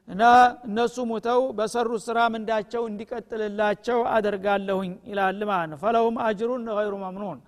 እና 0.08 0.22
እነሱ 0.68 0.96
ሙተው 1.10 1.40
በሰሩት 1.56 2.02
ስራ 2.06 2.18
ምንዳቸው 2.34 2.82
እንዲቀጥልላቸው 2.90 3.98
አደርጋለሁኝ 4.12 4.92
ይላል 5.10 5.40
ማለት 5.50 5.68
ነው። 5.72 5.78
ፈለሁም 5.82 6.16
አጅሩን 6.26 6.64
ገይሩ 6.70 6.94
መምኑን። 7.04 7.38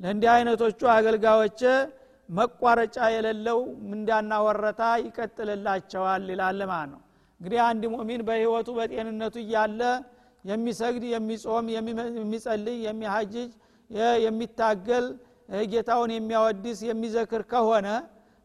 ለእንዲህ 0.00 0.30
አይነቶቹ 0.34 0.80
አገልጋዮች 0.94 1.60
መቋረጫ 2.28 2.96
የሌለው 3.14 3.58
ምንዳና 3.90 4.32
ወረታ 4.46 4.82
ይቀጥልላቸዋል 5.04 6.24
ይላል 6.32 6.60
ማለት 6.72 6.90
ነው። 6.94 7.00
እንግዲህ 7.40 7.60
አንድ 7.68 7.82
ሙእሚን 7.92 8.22
በህይወቱ 8.28 8.68
በጤንነቱ 8.78 9.36
እያለ 9.44 9.80
የሚሰግድ 10.44 11.04
የሚጾም 11.12 11.66
የሚጸልይ 11.76 12.78
የሚሀጅጅ 12.88 13.50
የሚታገል 14.24 15.06
ጌታውን 15.70 16.10
የሚያወድስ 16.14 16.78
የሚዘክር 16.88 17.42
ከሆነ 17.52 17.86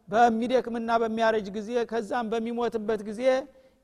በሚደክምና 0.10 0.92
በሚያረጅ 1.02 1.48
ጊዜ 1.58 1.70
ከዛም 1.92 2.28
በሚሞትበት 2.32 3.02
ጊዜ 3.10 3.22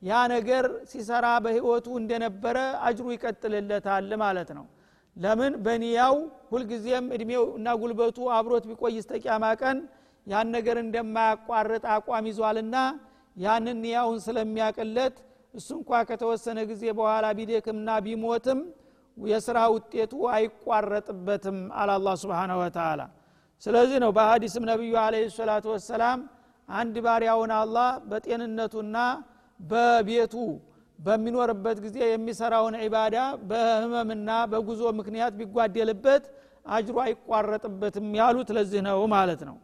ያ 0.02 0.18
ነገር 0.32 0.64
ሲሰራ 0.90 1.26
በህይወቱ 1.44 1.86
እንደነበረ 2.00 2.56
አጅሩ 2.86 3.06
ይቀጥልለታል 3.14 4.10
ማለት 4.22 4.50
ነው። 4.58 4.66
ለምን? 5.16 5.52
በኒያው 5.64 6.14
ሁልጊዜም 6.52 7.06
እድሜው 7.14 7.44
እና 7.58 7.68
ጉልበቱ 7.80 8.18
አብሮት 8.36 8.64
ቢቆይ 8.70 8.94
ስተቂያማ 9.04 9.44
ቀን 9.62 9.78
ያን 10.26 10.48
ነገር 10.56 10.76
እንደማያቋርጥ 10.84 11.84
አቋም 11.94 12.26
ይዟልና 12.30 12.76
ያንን 13.36 13.78
ኒያውን 13.84 14.18
ስለሚያቅለት 14.26 15.16
እሱ 15.54 15.68
እንኳ 15.78 16.00
ከተወሰነ 16.08 16.58
ጊዜ 16.70 16.82
በኋላ 16.98 17.26
ቢደክምና 17.38 17.90
ቢሞትም 18.06 18.58
የስራ 19.16 19.58
ውጤቱ 19.74 20.12
አይቋረጥበትም 20.34 21.58
አለ 21.80 21.90
አላ 21.96 22.10
ስብን 22.22 22.52
ወተላ 22.60 23.00
ስለዚህ 23.62 23.98
ነው 24.04 24.10
በሀዲስም 24.16 24.64
ነቢዩ 24.70 24.92
አለ 25.02 25.14
ሰላቱ 25.34 25.66
ወሰላም 25.74 26.20
አንድ 26.68 26.94
ባሪያውን 27.06 27.52
አላህ 27.56 27.88
በጤንነቱና 28.10 28.96
በቤቱ 29.60 30.34
በሚኖርበት 30.98 31.78
ጊዜ 31.84 31.98
የሚሰራውን 32.08 32.74
ዒባዳ 32.82 33.16
በህመምና 33.50 34.30
በጉዞ 34.52 34.82
ምክንያት 34.98 35.32
ቢጓደልበት 35.40 36.24
አጅሩ 36.68 36.96
አይቋረጥበትም 37.04 38.08
ያሉት 38.20 38.48
ለዚህ 38.56 38.80
ነው 38.88 39.00
ማለት 39.14 39.42
ነው። 39.48 39.56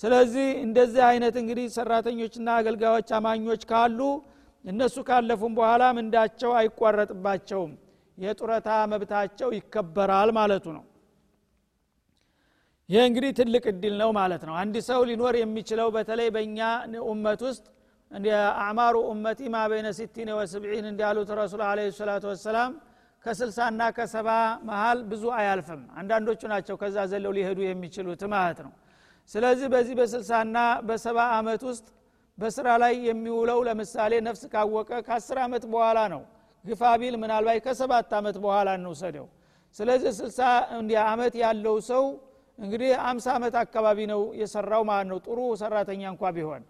ስለዚህ 0.00 0.46
እንደዚህ 0.66 1.02
አይነት 1.10 1.34
እንግዲህ 1.42 1.66
ሰራተኞችና 1.76 2.48
አገልጋዮች 2.60 3.10
አማኞች 3.18 3.62
ካሉ 3.70 4.00
እነሱ 4.64 4.96
ካለፉም 5.08 5.52
በኋላ 5.58 5.84
ምንዳቸው 5.98 6.50
አይቋረጥባቸውም 6.60 7.72
የጡረታ 8.18 8.70
መብታቸው 8.92 9.48
ይከበራል 9.58 10.30
ማለቱ 10.38 10.66
ነው 10.76 10.84
ይህ 12.88 13.02
እንግዲህ 13.08 13.30
ትልቅ 13.38 13.64
እድል 13.70 13.94
ነው 14.00 14.10
ማለት 14.18 14.42
ነው። 14.48 14.54
አንድ 14.62 14.74
ሰው 14.88 15.00
ሊኖር 15.08 15.34
የሚችለው 15.40 15.88
በተለይ 15.94 16.28
በእኛ 16.34 16.58
ኡመት 17.06 17.40
ውስጥ 17.46 17.64
አዕማሩ 18.60 18.96
ኡመቲ 19.10 19.40
ማ 19.52 19.60
በይነ 19.70 19.88
ሲቲን 19.98 20.28
ወስብዒን 20.38 20.86
እንዳሉት 20.90 21.30
ረሱል 21.38 21.62
አለ 21.68 21.78
ሰላቱ 21.96 22.24
ወሰላም 22.32 22.72
ከስልሳና 23.24 23.82
ከሰባ 23.96 24.28
መሀል 24.68 24.98
ብዙ 25.10 25.24
አያልፍም። 25.38 25.82
አንዳንዶቹ 26.00 26.40
ናቸው 26.52 26.76
ከዛ 26.82 26.96
ዘለው 27.12 27.32
ሊሄዱ 27.36 27.58
የሚችሉት 27.66 28.22
ማለት 28.34 28.58
ነው። 28.66 28.72
ስለዚህ 29.30 29.68
በዚህ 29.74 29.94
በስልሳና 30.00 30.56
በሰባ 30.88 31.18
አመት 31.38 31.62
ውስጥ 31.68 31.86
በስራ 32.38 32.68
ላይ 32.82 32.94
የሚውለው 33.08 33.58
ለምሳሌ 33.68 34.12
ነፍስ 34.26 34.42
ካወቀ 34.52 34.90
ከአስር 35.06 35.38
ዓመት 35.44 35.64
በኋላ 35.72 35.98
ነው። 36.14 36.22
ግፋቢል 36.64 37.14
ምናልባት 37.22 37.58
ከሰባት 37.66 38.12
ዓመት 38.18 38.36
በኋላ 38.44 38.68
እንውሰደው። 38.78 39.26
ስለዚህ 39.76 40.12
ስልሳ 40.18 40.40
አመት 41.06 41.34
ያለው 41.42 41.76
ሰው 41.90 42.04
እንግዲህ 42.58 42.90
አምሳ 43.08 43.26
ዓመት 43.36 43.54
አካባቢ 43.62 43.98
ነው 44.12 44.20
የሰራው 44.40 44.82
ማለት 44.90 45.08
ነው። 45.12 45.18
ጥሩ 45.26 45.38
ሰራተኛ 45.62 46.02
እንኳ 46.12 46.24
ቢሆን 46.36 46.62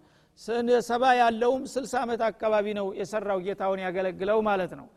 ሰባ 0.87 1.03
ያለውም 1.19 1.61
ስልሳ 1.73 1.93
ዓመት 2.05 2.21
አካባቢ 2.29 2.65
ነው 2.79 2.87
የሰራው 2.99 3.39
ጌታውን 3.45 3.81
ያገለግለው 3.85 4.39
ማለት 4.47 4.71
ነው። 4.79 4.87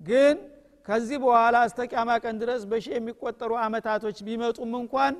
ግን 0.00 0.36
ከዚህ 0.88 1.18
በኋላ 1.24 1.56
እስተቂያማ 1.68 2.10
ቀን 2.24 2.36
ድረስ 2.42 2.62
በሺ 2.70 2.86
የሚቆጠሩ 2.96 3.52
አመታቶች 3.64 4.18
ቢመጡም 4.26 4.72
እንኳን 4.80 5.14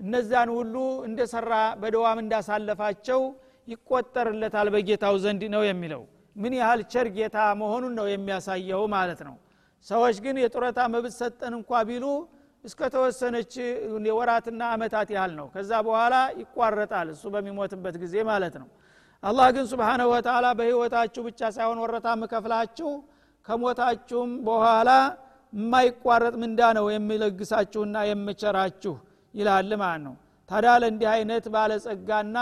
እነዛን 0.00 0.50
ሁሉ 0.56 0.74
እንደሰራ 1.08 1.52
በደዋም 1.82 2.18
እንዳሳለፋቸው 2.22 3.20
ይቆጠርለታል 3.68 4.68
በጌታው 4.74 5.16
ዘንድ 5.24 5.42
ነው 5.54 5.62
የሚለው። 5.68 6.02
ምን 6.36 6.52
ያህል 6.58 6.80
ቸር 6.92 7.08
ጌታ 7.16 7.38
መሆኑን 7.60 7.92
ነው 7.98 8.06
የሚያሳየው 8.10 8.82
ማለት 8.94 9.20
ነው። 9.28 9.36
ሰዎች 9.86 10.16
ግን 10.24 10.36
የጡረታ 10.42 10.80
መብት 10.92 11.14
ሰጠን 11.20 11.54
እንኳ 11.58 11.70
ቢሉ 11.88 12.04
እስከተወሰነች 12.64 13.52
የወራትና 14.08 14.62
አመታት 14.74 15.08
ያህል 15.16 15.32
ነው። 15.38 15.46
ከዛ 15.54 15.70
በኋላ 15.86 16.14
ይቋረጣል 16.40 17.08
እሱ 17.14 17.24
በሚሞትበት 17.34 17.96
ጊዜ 18.02 18.14
ማለት 18.30 18.54
ነው። 18.62 18.68
አላህ 19.22 19.48
ግን 19.56 19.64
ስብሓነሁ 19.72 20.08
ወተላ 20.12 20.46
በህይወታችሁ 20.58 21.22
ብቻ 21.28 21.40
ሳይሆን 21.56 21.78
ወረታ 21.84 22.08
ምከፍላችሁ 22.20 22.90
ከሞታችሁም 23.46 24.30
በኋላ 24.46 24.90
የማይቋረጥ 25.52 26.34
ምንዳ 26.42 26.60
ነው 26.78 26.86
የሚለግሳችሁና 26.94 27.96
የምቸራችሁ 28.10 28.94
ይላል 29.34 29.70
ማለት 29.82 30.02
ነው። 30.06 30.14
ታዲያ 30.48 30.72
ለእንዲህ 30.82 31.08
አይነት 31.14 31.44
ባለጸጋና 31.54 32.38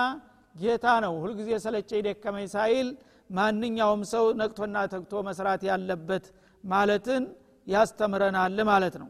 ጌታ 0.54 0.86
ነው 1.04 1.14
ሁልጊዜ 1.22 1.50
ሰለቸ 1.64 1.90
ደከመኝ 2.06 2.46
ሳይል 2.54 2.88
ማንኛውም 3.30 4.02
ሰው 4.12 4.24
ነቅቶና 4.40 4.76
ተግቶ 4.92 5.22
መስራት 5.28 5.62
ያለበት 5.68 6.24
ማለትን 6.64 7.24
ያስተምረናል 7.66 8.58
ማለት 8.70 8.94
ነው 9.02 9.08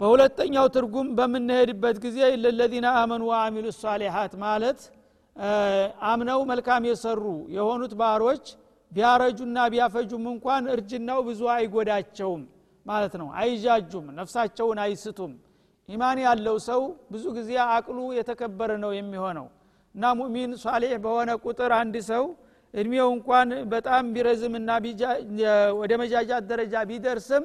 በሁለተኛው 0.00 0.66
ትርጉም 0.74 1.08
በምንሄድበት 1.18 1.96
ጊዜ 2.02 2.18
ለለዚነ 2.42 2.86
አመኑ 2.98 3.22
ወአሚሉ 3.30 3.66
ሳሊሓት 3.78 4.32
ማለት 4.42 4.80
አምነው 6.10 6.40
መልካም 6.50 6.82
የሰሩ 6.88 7.24
የሆኑት 7.56 7.92
ባሮች 8.00 8.44
ቢያረጁና 8.92 9.58
ቢያፈጁም 9.72 10.24
እንኳን 10.32 10.64
እርጅናው 10.74 11.18
ብዙ 11.28 11.40
አይጎዳቸውም 11.54 12.42
ማለት 12.86 13.14
ነው። 13.20 13.28
አይዣጁም 13.40 14.06
ነፍሳቸውን 14.18 14.78
አይስቱም። 14.84 15.32
ኢማን 15.88 16.18
ያለው 16.26 16.56
ሰው 16.68 16.80
ብዙ 17.12 17.24
ጊዜ 17.36 17.50
አቅሉ 17.68 17.98
የተከበረ 18.18 18.70
ነው 18.84 18.92
የሚሆነው። 18.98 19.46
እና 19.94 20.14
ሙእሚን 20.18 20.50
ሷሌሕ 20.64 20.94
በሆነ 21.04 21.30
ቁጥር 21.44 21.72
አንድ 21.78 21.96
ሰው 22.10 22.24
እድሜው 22.74 23.08
እንኳን 23.16 23.50
በጣም 23.70 24.06
ቢረዝምና 24.14 24.70
ወደ 25.78 25.92
መጃጃት 26.02 26.44
ደረጃ 26.50 26.74
ቢደርስም 26.90 27.44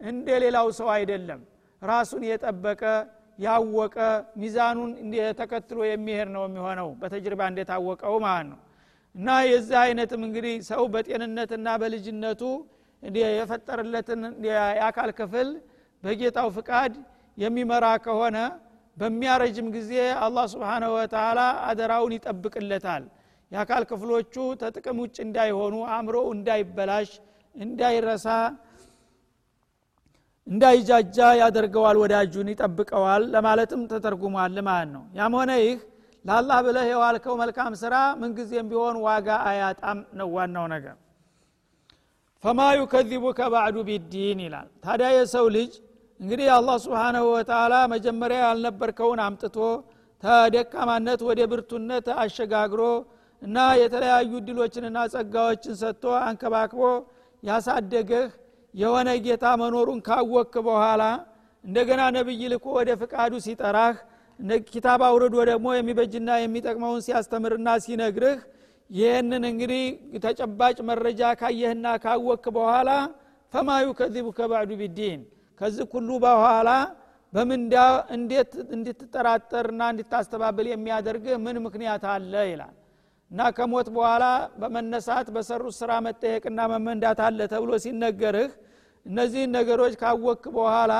እንደ 0.00 0.28
ሌላው 0.44 0.68
ሰው 0.78 0.88
አይደለም 0.96 1.40
ራሱን 1.82 2.22
የጠበቀ 2.28 2.82
ያወቀ 3.38 3.96
ሚዛኑን 4.40 4.90
ተከትሎ 5.38 5.78
የሚሄድ 5.88 6.28
ነው 6.34 6.42
የሚሆነው። 6.48 6.88
በተጅርባ 7.00 7.42
እንደታወቀው 7.50 8.16
ማለት 8.24 8.46
ነው። 8.50 8.58
እና 9.14 9.28
የዚህ 9.50 9.76
አይነትም 9.82 10.22
እንግዲህ 10.26 10.56
ሰው 10.68 10.82
በጤንነትና 10.92 11.68
በልጅነቱ 11.82 12.42
የፈጠረለትን 13.36 14.20
የአካል 14.46 15.10
ክፍል 15.18 15.48
በጌታው 16.02 16.48
ፍቃድ 16.56 16.92
የሚመራ 17.38 17.86
ከሆነ 18.04 18.36
በሚያረጅም 18.96 19.68
ጊዜ 19.76 19.92
አላህ 20.24 20.44
ስብሓንሁ 20.52 20.90
ወተላ 20.96 21.40
አደራውን 21.68 22.12
ይጠብቅለታል። 22.16 23.04
የአካል 23.52 23.82
ክፍሎቹ 23.90 24.34
ተጥቅም 24.60 24.98
ውጭ 25.04 25.16
እንዳይሆኑ 25.26 25.76
አእምሮ 25.92 26.16
እንዳይበላሽ 26.34 27.10
እንዳይረሳ 27.54 28.26
እንዳይጃጃ 30.46 31.18
ያደርገዋል 31.40 31.96
ወዳጁን 32.02 32.48
ይጠብቀዋል 32.52 33.22
ለማለትም 33.34 33.82
ተተርጉሟል 33.90 34.56
ማለት 34.68 34.88
ነው። 34.94 35.02
ያም 35.18 35.34
ሆነ 35.38 35.50
ይህ 35.62 35.78
ለአላህ 36.24 36.58
ብለህ 36.66 36.86
የዋልከው 36.90 37.34
መልካም 37.40 37.72
ስራ 37.82 37.94
ምንጊዜም 38.20 38.66
ቢሆን 38.70 38.96
ዋጋ 39.04 39.28
አያጣም 39.50 39.98
ነው 40.18 40.28
ዋናው 40.36 40.66
ነገር። 40.74 40.96
ፈማ 42.44 42.60
ዩከዚቡከ 42.78 43.38
ባዕዱ 43.54 43.76
ቢዲን 43.88 44.38
ይላል። 44.44 44.68
ታዲያ 44.84 45.08
የሰው 45.16 45.46
ልጅ 45.56 45.72
እንግዲህ 46.20 46.48
አላህ 46.56 46.76
ስብሓናሁ 46.84 47.24
ወተላ 47.34 47.74
መጀመሪያ 47.92 48.40
ያልነበርከውን 48.46 49.20
አምጥቶ 49.26 49.56
ተደካማነት 50.22 51.20
ወደ 51.28 51.40
ብርቱነት 51.50 52.06
አሸጋግሮ 52.22 52.82
እና 53.42 53.58
የተለያዩ 53.80 54.32
ድሎችንና 54.46 54.98
ጸጋዎችን 55.14 55.76
ሰጥቶ 55.82 56.04
አንከባክቦ 56.22 56.80
ያሳደገህ 57.42 58.26
የሆነ 58.74 59.08
ጌታ 59.24 59.44
መኖሩን 59.60 60.00
ካወክ 60.08 60.54
በኋላ 60.66 61.02
እንደገና 61.64 62.02
ነብይ 62.16 62.42
ልኮ 62.52 62.66
ወደ 62.78 62.90
ፍቃዱ 63.00 63.32
ሲጠራህ 63.46 63.96
ኪታብ 64.68 65.00
አውርዶ 65.08 65.36
ደግሞ 65.50 65.66
የሚበጅና 65.76 66.30
የሚጠቅመውን 66.42 67.02
ሲያስተምርና 67.06 67.68
ሲነግርህ 67.84 68.38
ይህንን 68.90 69.42
እንግዲህ 69.50 69.82
ተጨባጭ 70.24 70.76
መረጃ 70.90 71.22
ካየህና 71.40 71.86
ካወክ 72.04 72.44
በኋላ 72.56 72.90
ፈማ 73.52 73.68
ዩከዚቡከ 73.84 74.40
ባዕዱ 74.52 74.72
ቢዲን 74.80 75.20
ከዚህ 75.60 75.86
ሁሉ 75.94 76.10
በኋላ 76.24 76.70
በምንዳ 77.32 77.74
እንዴት 78.16 78.52
እንድትጠራጠርና 78.76 79.82
እንድታስተባብል 79.92 80.66
የሚያደርግህ 80.70 81.34
ምን 81.44 81.56
ምክንያት 81.66 82.04
አለ 82.14 82.32
ይላል 82.50 82.74
እና 83.30 83.40
ከሞት 83.56 83.88
በኋላ 83.96 84.24
በመነሳት 84.60 85.26
በሰሩት 85.34 85.74
ስራ 85.80 85.90
መጠየቅና 86.06 86.60
መመንዳት 86.72 87.18
አለ 87.26 87.40
ተብሎ 87.52 87.72
ሲነገርህ 87.84 88.52
እነዚህን 89.06 89.50
ነገሮች 89.58 89.94
ካወክ 90.00 90.44
በኋላ 90.56 90.92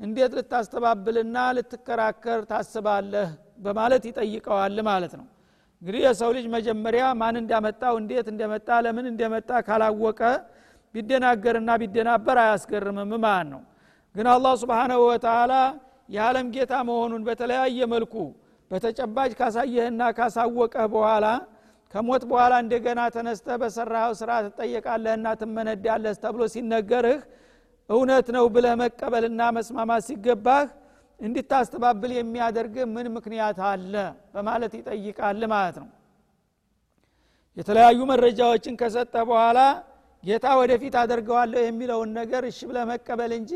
እንዴት 0.00 0.32
ልታስተባብልና 0.38 1.36
ልትከራከር 1.56 2.40
ታስባለህ? 2.50 3.28
በማለት 3.64 4.02
ይጠይቀዋል 4.08 4.76
ማለት 4.88 5.12
ነው። 5.18 5.26
እንግዲህ 5.82 6.00
የሰው 6.06 6.30
ልጅ 6.36 6.46
መጀመሪያ 6.54 7.04
ማን 7.20 7.36
እንዳመጣው 7.40 7.94
እንዴት 8.00 8.26
እንደመጣ 8.32 8.68
ለምን 8.84 9.06
እንደመጣ 9.12 9.50
ካላወቀ 9.66 10.20
ቢደናገርና 10.94 11.70
ቢደናበር 11.82 12.38
አያስገርምም 12.44 13.12
ማለት 13.24 13.48
ነው። 13.54 13.62
ግን 14.14 14.26
አላህ 14.34 14.52
ስብሓናሁ 14.62 15.00
ወተላ 15.10 15.52
የዓለም 16.08 16.46
ጌታ 16.54 16.72
መሆኑን 16.88 17.22
በተለያየ 17.28 17.80
መልኩ 17.94 18.14
በተጨባጭ 18.70 19.30
ካሳየህና 19.38 20.02
ካሳወቀህ 20.18 20.86
በኋላ 20.94 21.26
ከሞት 21.94 22.22
በኋላ 22.30 22.52
እንደገና 22.64 23.00
ተነስተህ 23.14 23.56
በሰራኸው 23.62 24.12
ስራ 24.20 24.30
ትጠየቃለህና 24.46 25.26
ትመነዳለህ 25.40 26.14
ተብሎ 26.22 26.42
ሲነገርህ 26.54 27.20
እውነት 27.88 28.26
ነው 28.36 28.44
ብለህ 28.54 28.74
መቀበልና 28.82 29.42
መስማማት 29.56 30.02
ሲገባህ 30.08 30.64
እንድታስተባብል 31.20 32.12
የሚያደርግ 32.16 32.76
ምን 32.94 33.06
ምክንያት 33.16 33.58
አለ? 33.68 33.94
በማለት 34.34 34.72
ይጠይቃል 34.78 35.42
ማለት 35.52 35.76
ነው። 35.82 35.88
የተለያዩ 37.56 37.98
መረጃዎችን 38.10 38.74
ከሰጠ 38.80 39.14
በኋላ 39.30 39.58
ጌታ 40.24 40.46
ወደፊት 40.60 40.94
አደርገዋለሁ 41.00 41.60
የሚለውን 41.64 42.10
ነገር 42.18 42.42
እሺ 42.50 42.58
ብለህ 42.68 42.84
መቀበል 42.92 43.32
እንጂ 43.38 43.52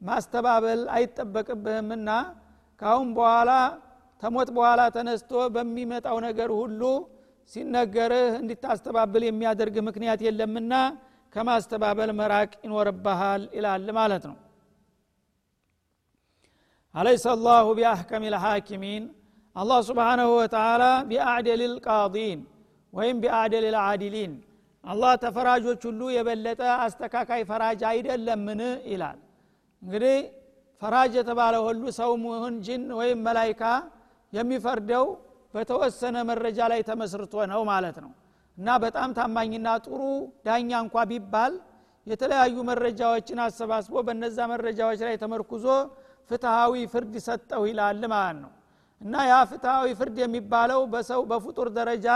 ማስተባበል 0.00 0.80
አይጠበቅብህምና 0.96 2.08
ካሁን 2.80 3.08
በኋላ 3.18 3.50
ተሞት 4.22 4.48
በኋላ 4.56 4.80
ተነስቶ 4.96 5.32
በሚመጣው 5.54 6.16
ነገር 6.26 6.50
ሁሉ 6.60 6.82
ሲነገርህ 7.50 8.30
እንድታስተባብል 8.40 9.22
የሚያደርግ 9.26 9.76
ምክንያት 9.88 10.20
የለምና 10.26 10.74
ከማስተባበል 11.32 12.10
መራቅ 12.18 12.50
ይኖርብሃል 12.64 13.42
ይላል 13.56 13.86
ማለት 13.98 14.24
ነው። 14.30 14.36
አለይሰ 16.94 17.24
አላሁ 17.32 17.66
ቢአሕከም 17.78 18.24
ልሐኪሚን 18.34 19.04
አላህ 19.56 19.78
ስብሓናሁ 19.88 20.28
ወተላ 20.36 20.82
ቢአዕደል 21.08 21.62
ልቃዲን 21.72 22.40
ወይም 22.92 23.16
ቢአዕደል 23.22 23.64
ልዓዲሊን 23.74 24.32
አላህ 24.84 25.12
ተፈራጆች 25.22 25.82
ሁሉ 25.88 26.00
የበለጠ 26.14 26.62
አስተካካይ 26.84 27.42
ፈራጅ 27.50 27.80
አይደለምን 27.90 28.60
ይላል። 28.92 29.18
እንግዲህ 29.82 30.16
ፈራጅ 30.82 31.12
የተባለ 31.18 31.54
ሁሉ 31.66 31.82
ሰው 31.98 32.10
ይሁን 32.28 32.54
ጅን 32.66 32.84
ወይም 32.98 33.18
መላይካ 33.26 33.62
የሚፈርደው 34.32 35.06
በተወሰነ 35.54 36.16
መረጃ 36.30 36.58
ላይ 36.72 36.80
ተመስርቶ 36.88 37.34
ነው 37.52 37.60
ማለት 37.70 37.96
ነው። 38.04 38.12
እና 38.58 38.68
በጣም 38.84 39.10
ታማኝና 39.18 39.68
ጥሩ 39.84 40.00
ዳኛ 40.46 40.70
እንኳ 40.84 40.96
ቢባል 41.10 41.54
የተለያዩ 42.06 42.56
መረጃዎችን 42.70 43.38
አሰባስቦ 43.44 43.94
በነዛ 44.08 44.38
መረጃዎች 44.52 45.00
ላይ 45.06 45.16
ተመርኩዞ 45.22 45.66
ፍትሃዊ 46.30 46.74
ፍርድ 46.92 47.14
ሰጠው 47.26 47.62
ይላል 47.70 48.02
ማለት 48.14 48.38
ነው። 48.44 48.52
እና 49.00 49.14
ያ 49.28 49.36
ፍትሃዊ 49.50 49.88
ፍርድ 49.98 50.16
የሚባለው 50.22 50.80
በሰው 50.92 51.22
በፍጡር 51.30 51.68
ደረጃ 51.78 52.06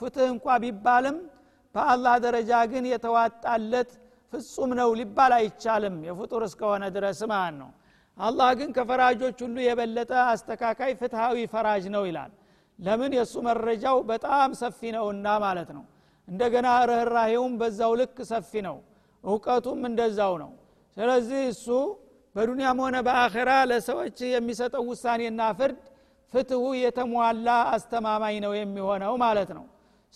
ፍትህ 0.00 0.26
እንኳ 0.34 0.56
ቢባልም 0.64 1.16
በአላህ 1.74 2.14
ደረጃ 2.26 2.52
ግን 2.72 2.84
የተዋጣለት 2.92 3.90
ፍጹም 4.32 4.70
ነው 4.78 4.88
ሊባል 5.00 5.32
አይቻልም 5.38 5.96
የፍጡር 6.08 6.42
እስከሆነ 6.48 6.84
ድረስ 6.96 7.20
ማለት 7.32 7.56
ነው። 7.62 7.70
አላህ 8.18 8.50
ግን 8.58 8.70
ከፈራጆች 8.76 9.38
ሁሉ 9.44 9.56
የበለጠ 9.66 10.12
አስተካካይ 10.30 10.92
ፍትሃዊ 11.00 11.46
ፈራጅ 11.52 11.84
ነው 11.94 12.04
ይላል 12.08 12.32
ለምን 12.78 13.12
የእሱ 13.16 13.34
መረጃው 13.46 13.96
በጣም 14.10 14.50
ሰፊ 14.60 14.80
ነውና 14.96 15.28
ማለት 15.44 15.70
ነው። 15.76 15.84
እንደገና 16.28 16.68
ርኅራሄውም 16.90 17.54
በዛው 17.60 17.92
ልክ 18.00 18.16
ሰፊ 18.30 18.52
ነው 18.66 18.76
እውቀቱም 19.24 19.80
እንደዛው 19.88 20.34
ነው። 20.42 20.50
ስለዚህ 20.96 21.40
እሱ 21.52 21.66
በዱንያም 22.34 22.78
ሆነ 22.84 22.96
በአኼራ 23.06 23.50
ለሰዎች 23.70 24.18
የሚሰጠው 24.32 24.84
ውሳኔና 24.90 25.42
ፍርድ 25.58 25.78
ፍትሁ 26.32 26.62
የተሟላ 26.78 27.48
አስተማማኝ 27.74 28.36
ነው 28.44 28.52
የሚሆነው 28.56 29.12
ማለት 29.22 29.50
ነው። 29.58 29.64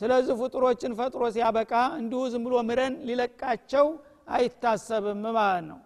ስለዚህ 0.00 0.34
ፍጡሮችን 0.40 0.92
ፈጥሮ 0.98 1.22
ሲያበቃ 1.34 1.72
እንዲሁ 1.98 2.20
ዝም 2.32 2.44
ብሎ 2.46 2.54
ምረን 2.68 2.94
ሊለቃቸው 3.08 3.86
አይታሰብም 4.34 5.22
ማለት 5.36 5.64
ነው። 5.70 5.80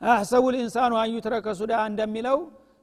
አሕሰቡ 0.00 0.44
ልኢንሳኑ 0.54 0.92
አንዩትረከ 1.02 1.46
እንደሚለው 1.86 2.38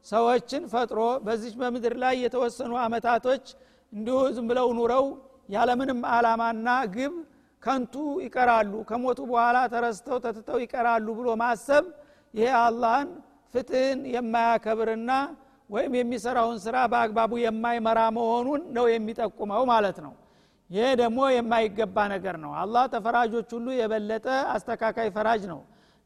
ሰዎችን 0.08 0.63
ፈጥሮ 0.72 1.00
በዚች 1.26 1.56
በምድር 1.62 1.96
ላይ 2.04 2.15
የተወሰኑ 2.24 2.74
አመታቶች 2.84 3.46
እንዲሁ 3.93 4.17
ዝም 4.36 4.46
ብለው 4.50 4.67
ኑረው 4.78 5.06
ያለምንም 5.50 6.00
አላማና 6.13 6.67
ግብ 6.96 7.13
ከንቱ 7.63 7.93
ይቀራሉ 8.26 8.74
ከሞቱ 8.89 9.20
በኋላ 9.30 9.58
ተረስተው 9.74 10.17
ተትተው 10.26 10.60
ይቀራሉ 10.63 11.08
ብሎ 11.20 11.28
ማሰብ 11.41 11.86
ይሄ 12.34 12.50
አላህን 12.62 13.10
ፍትህን 13.54 14.00
የማያከብርና 14.13 15.12
ወይም 15.70 15.93
የሚሰራውን 16.00 16.58
ስራ 16.65 16.78
በአግባቡ 16.91 17.32
የማይመራ 17.43 18.00
መሆኑን 18.17 18.62
ነው 18.78 18.86
የሚጠቁመው 18.91 19.63
ማለት 19.72 19.98
ነው። 20.06 20.13
ይሄ 20.70 20.86
ደግሞ 21.02 21.20
የማይገባ 21.34 21.98
ነገር 22.13 22.36
ነው። 22.43 22.52
አላህ 22.62 22.84
ተፈራጆች 22.93 23.50
ሁሉ 23.56 23.67
የበለጠ 23.80 24.26
አስተካካይ 24.54 25.10
ፈራጅ 25.17 25.43
ነው። 25.52 25.60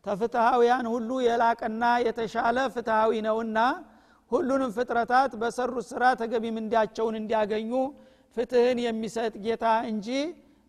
ተፍትሃውያን 0.06 0.86
ሁሉ 0.94 1.10
የላቀና 1.26 1.84
የተሻለ 2.06 2.58
ፍትሃዊ 2.76 3.14
ነውና 3.28 3.58
ሁሉንም 4.32 4.72
ፍጥረታት 4.76 5.32
በሰሩት 5.42 5.86
ስራ 5.92 6.04
ተገቢ 6.22 6.46
ምንዳቸውን 6.58 7.16
እንዲያገኙ 7.22 7.72
ፍትህን 8.38 8.80
የሚሰጥ 8.86 9.34
ጌታ 9.46 9.66
እንጂ 9.90 10.08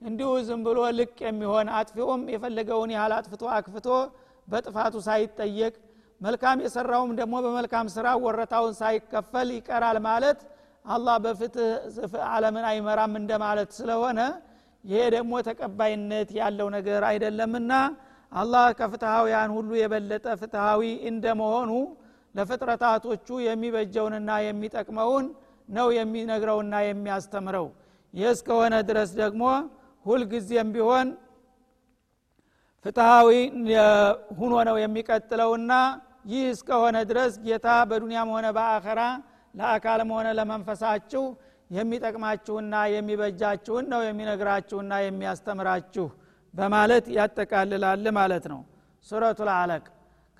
እንዲሁ 0.03 0.31
ዝም 0.47 0.61
ብሎ 0.67 0.79
ልቅ 0.99 1.17
የሚሆን 1.27 1.69
አጥፊውም 1.79 2.23
የፈለገውን 2.35 2.91
ያህል 2.97 3.13
አጥፍቶ 3.19 3.43
አክፍቶ 3.57 3.89
በጥፋቱ 4.49 4.95
ሳይጠየቅ 5.07 5.75
መልካም 6.21 6.59
የሰራውም 6.65 7.13
ደግሞ 7.21 7.35
በመልካም 7.45 7.87
ስራ 7.95 8.09
ወረታውን 8.25 8.75
ሳይከፈል 8.81 9.49
ይቀራል 9.57 9.99
ማለት 10.09 10.41
አላህ 10.85 11.17
በፍትህ 11.25 12.13
አለምን 12.31 12.65
አይመራም 12.71 13.13
እንደማለት 13.21 13.71
ስለሆነ 13.79 14.21
ይሄ 14.85 15.03
ደግሞ 15.15 15.33
ተቀባይነት 15.49 16.31
ያለው 16.39 16.69
ነገር 16.77 17.03
አይደለምና 17.11 17.73
አላህ 18.33 18.65
ከፍትሃውያን 18.79 19.51
ሁሉ 19.57 19.71
የበለጠ 19.81 20.27
ፍትሃዊ 20.41 20.83
እንደመሆኑ 21.11 21.71
ለፍጥረታቶቹ 22.35 23.27
የሚበጀውንና 23.47 24.31
የሚጠቅመውን 24.47 25.27
ነው 25.69 25.89
የሚነግረውና 25.99 26.75
የሚያስተምረው። 26.87 27.67
ይህ 28.15 28.29
እስከሆነ 28.35 28.75
ድረስ 28.89 29.11
ደግሞ 29.21 29.43
ሁልጊዜም 30.07 30.71
ቢሆን 30.75 31.09
ፍትሃዊ 32.85 33.29
ሁኖ 34.39 34.55
ነው 34.69 34.77
የሚቀጥለውና 34.83 35.73
ይህ 36.33 36.45
እስከሆነ 36.55 36.97
ድረስ 37.11 37.33
ጌታ 37.47 37.69
በዱንያም 37.91 38.33
ሆነ 38.35 38.47
በአኸራ 38.57 39.01
ለአካልም 39.55 40.11
ሆነ 40.17 40.29
ለመንፈሳችሁ 40.39 41.23
የሚጠቅማችሁና 41.71 42.75
የሚበጃችሁን 42.95 43.85
ነው 43.93 44.01
የሚነግራችሁና 44.07 44.93
የሚያስተምራችሁ 45.05 46.07
በማለት 46.55 47.05
ያጠቃልላል 47.17 48.07
ማለት 48.19 48.45
ነው። 48.53 48.61
ሱረቱ 49.07 49.41
አለቅ። 49.55 49.85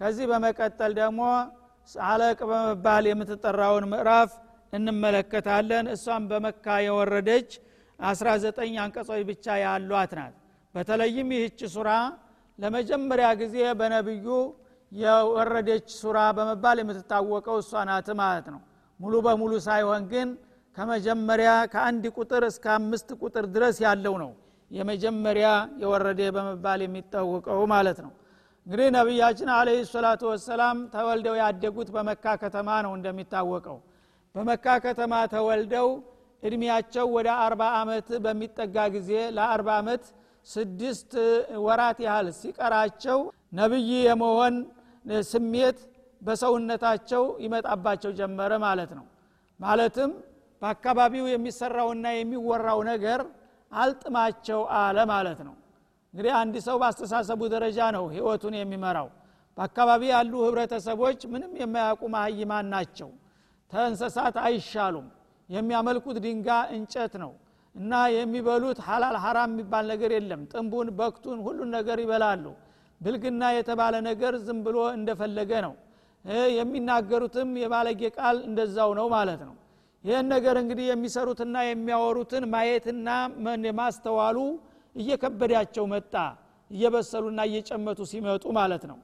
ከዚህ 0.01 0.27
በመቀጠል 0.31 0.93
ደግሞ 1.01 1.21
አለቅ 2.05 2.39
በመባል 2.51 3.05
የምትጠራውን 3.09 3.85
ምዕራፍ 3.93 4.31
እንመለከታለን። 4.73 5.87
እሷም 5.95 6.25
በመካ 6.31 6.67
የወረደች 6.87 7.51
19 7.99 8.79
አንቀጾች 8.85 9.23
ብቻ 9.31 9.47
ያሏት 9.63 10.13
ናት። 10.19 10.35
በተለይም 10.75 11.31
ይህች 11.37 11.61
ሱራ 11.75 11.91
ለመጀመሪያ 12.59 13.29
ጊዜ 13.41 13.57
በነቢዩ 13.81 14.27
የወረደች 14.93 15.89
ሱራ 16.01 16.19
በመባል 16.37 16.79
የምትታወቀው 16.81 17.57
እሷ 17.63 17.83
ናት 17.89 18.09
ማለት 18.21 18.47
ነው። 18.55 18.61
ሙሉ 19.01 19.15
በሙሉ 19.27 19.53
ሳይሆን 19.67 20.03
ግን 20.13 20.29
ከመጀመሪያ 20.77 21.51
ከአንድ 21.73 22.05
ቁጥር 22.17 22.43
እስከ 22.49 22.67
አምስት 22.77 23.09
ቁጥር 23.23 23.45
ድረስ 23.55 23.77
ያለው 23.87 24.15
ነው 24.23 24.31
የመጀመሪያ 24.71 25.49
የወረደ 25.83 26.21
በመባል 26.37 26.81
የሚታወቀው 26.85 27.61
ማለት 27.73 27.99
ነው 28.05 28.13
እንግዲህ 28.67 28.89
ነቢያችን 28.95 29.49
አለህ 29.55 29.79
ሰላቱ 29.93 30.23
ወሰላም 30.31 30.79
ተወልደው 30.93 31.37
ያደጉት 31.41 31.89
በመካ 31.95 32.25
ከተማ 32.43 32.69
ነው 32.85 32.93
እንደሚታወቀው። 32.99 33.79
በመካ 34.35 34.67
ከተማ 34.85 35.15
ተወልደው 35.33 35.89
እድሜያቸው 36.43 37.07
ወደ 37.17 37.29
አርባ 37.43 37.63
ዓመት 37.81 38.09
በሚጠጋ 38.25 38.77
ጊዜ 38.95 39.11
ለአርባ 39.37 39.69
ዓመት 39.81 40.05
ስድስት 40.47 41.13
ወራት 41.67 41.99
ያህል 42.07 42.29
ሲቀራቸው 42.39 43.19
ነብይ 43.59 43.91
የመሆን 44.07 44.55
ስሜት 45.31 45.79
በሰውነታቸው 46.23 47.25
ይመጣባቸው 47.45 48.13
ጀመረ 48.19 48.53
ማለት 48.65 48.93
ነው። 48.99 49.07
ማለትም 49.61 50.11
በአካባቢው 50.63 51.27
የሚሰራውና 51.31 52.07
የሚወራው 52.17 52.81
ነገር 52.91 53.21
አልጥማቸው 53.73 54.61
አለ 54.81 54.99
ማለት 55.13 55.41
ነው 55.47 55.55
እንግዲህ 56.15 56.33
አንድ 56.39 56.55
ሰው 56.65 56.77
በአስተሳሰቡ 56.81 57.41
ደረጃ 57.53 57.79
ነው 57.97 58.05
ህይወቱን 58.15 58.55
የሚመራው። 58.59 59.09
በአካባቢ 59.59 60.03
ያሉ 60.13 60.33
ህብረተሰቦች 60.45 61.21
ምንም 61.33 61.53
የማያውቁ 61.61 62.03
ማህይማን 62.15 62.67
ናቸው። 62.75 63.11
ተእንሰሳት 63.71 64.37
አይሻሉም። 64.45 65.07
የሚያመልኩት 65.49 66.17
ድንጋ 66.25 66.49
እንጨት 66.77 67.15
ነው 67.23 67.33
እና 67.75 67.93
የሚበሉት 68.15 68.79
ሀላል 68.87 69.17
ሀራም 69.25 69.51
የሚባል 69.55 69.85
ነገር 69.93 70.11
የለም። 70.17 70.43
ጥንቡን 70.53 70.89
በክቱን 70.99 71.39
ሁሉን 71.47 71.71
ነገር 71.77 71.99
ይበላሉ። 72.05 72.45
ብልግና 73.01 73.43
የተባለ 73.57 73.95
ነገር 74.09 74.35
ዝም 74.45 74.59
ብሎ 74.67 74.79
እንደፈለገ 74.99 75.53
ነው። 75.67 75.75
የሚናገሩትም 76.59 77.49
የባለጌ 77.63 78.03
ቃል 78.17 78.37
እንደዛው 78.49 78.91
ነው 78.99 79.07
ማለት 79.15 79.41
ነው። 79.49 79.55
ይህን 80.05 80.27
ነገር 80.35 80.57
እንግዲህ 80.63 80.87
የሚሰሩትና 80.91 81.57
የሚያወሩትን 81.67 82.45
ማየትና 82.53 83.09
ማስተዋሉ 83.81 84.39
እየከበዳቸው 84.97 85.85
መጣ። 85.93 86.15
እየበሰሉና 86.71 87.41
እየጨመቱ 87.49 88.01
ሲመጡ 88.11 88.45
ማለት 88.59 88.85
ነው። 88.91 88.99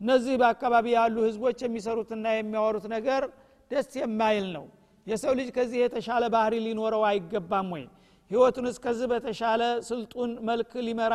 እነዚህ 0.00 0.34
በአካባቢ 0.40 0.86
ያሉ 0.96 1.16
ህዝቦች 1.26 1.58
የሚሰሩትና 1.64 2.24
የሚያወሩት 2.34 2.86
ነገር 2.94 3.22
ደስ 3.70 3.90
የማይል 4.00 4.46
ነው። 4.56 4.64
የሰው 5.06 5.32
ልጅ 5.38 5.48
ከዚህ 5.56 5.78
የተሻለ 5.82 6.24
ባህሪ 6.34 6.54
ሊኖረው 6.66 7.02
አይገባም 7.08 7.68
ወይ? 7.74 7.84
ህይወቱን 8.30 8.66
እስከዚህ 8.70 9.06
በተሻለ 9.12 9.62
ስልጡን 9.88 10.30
መልክ 10.48 10.70
ሊመራ 10.86 11.14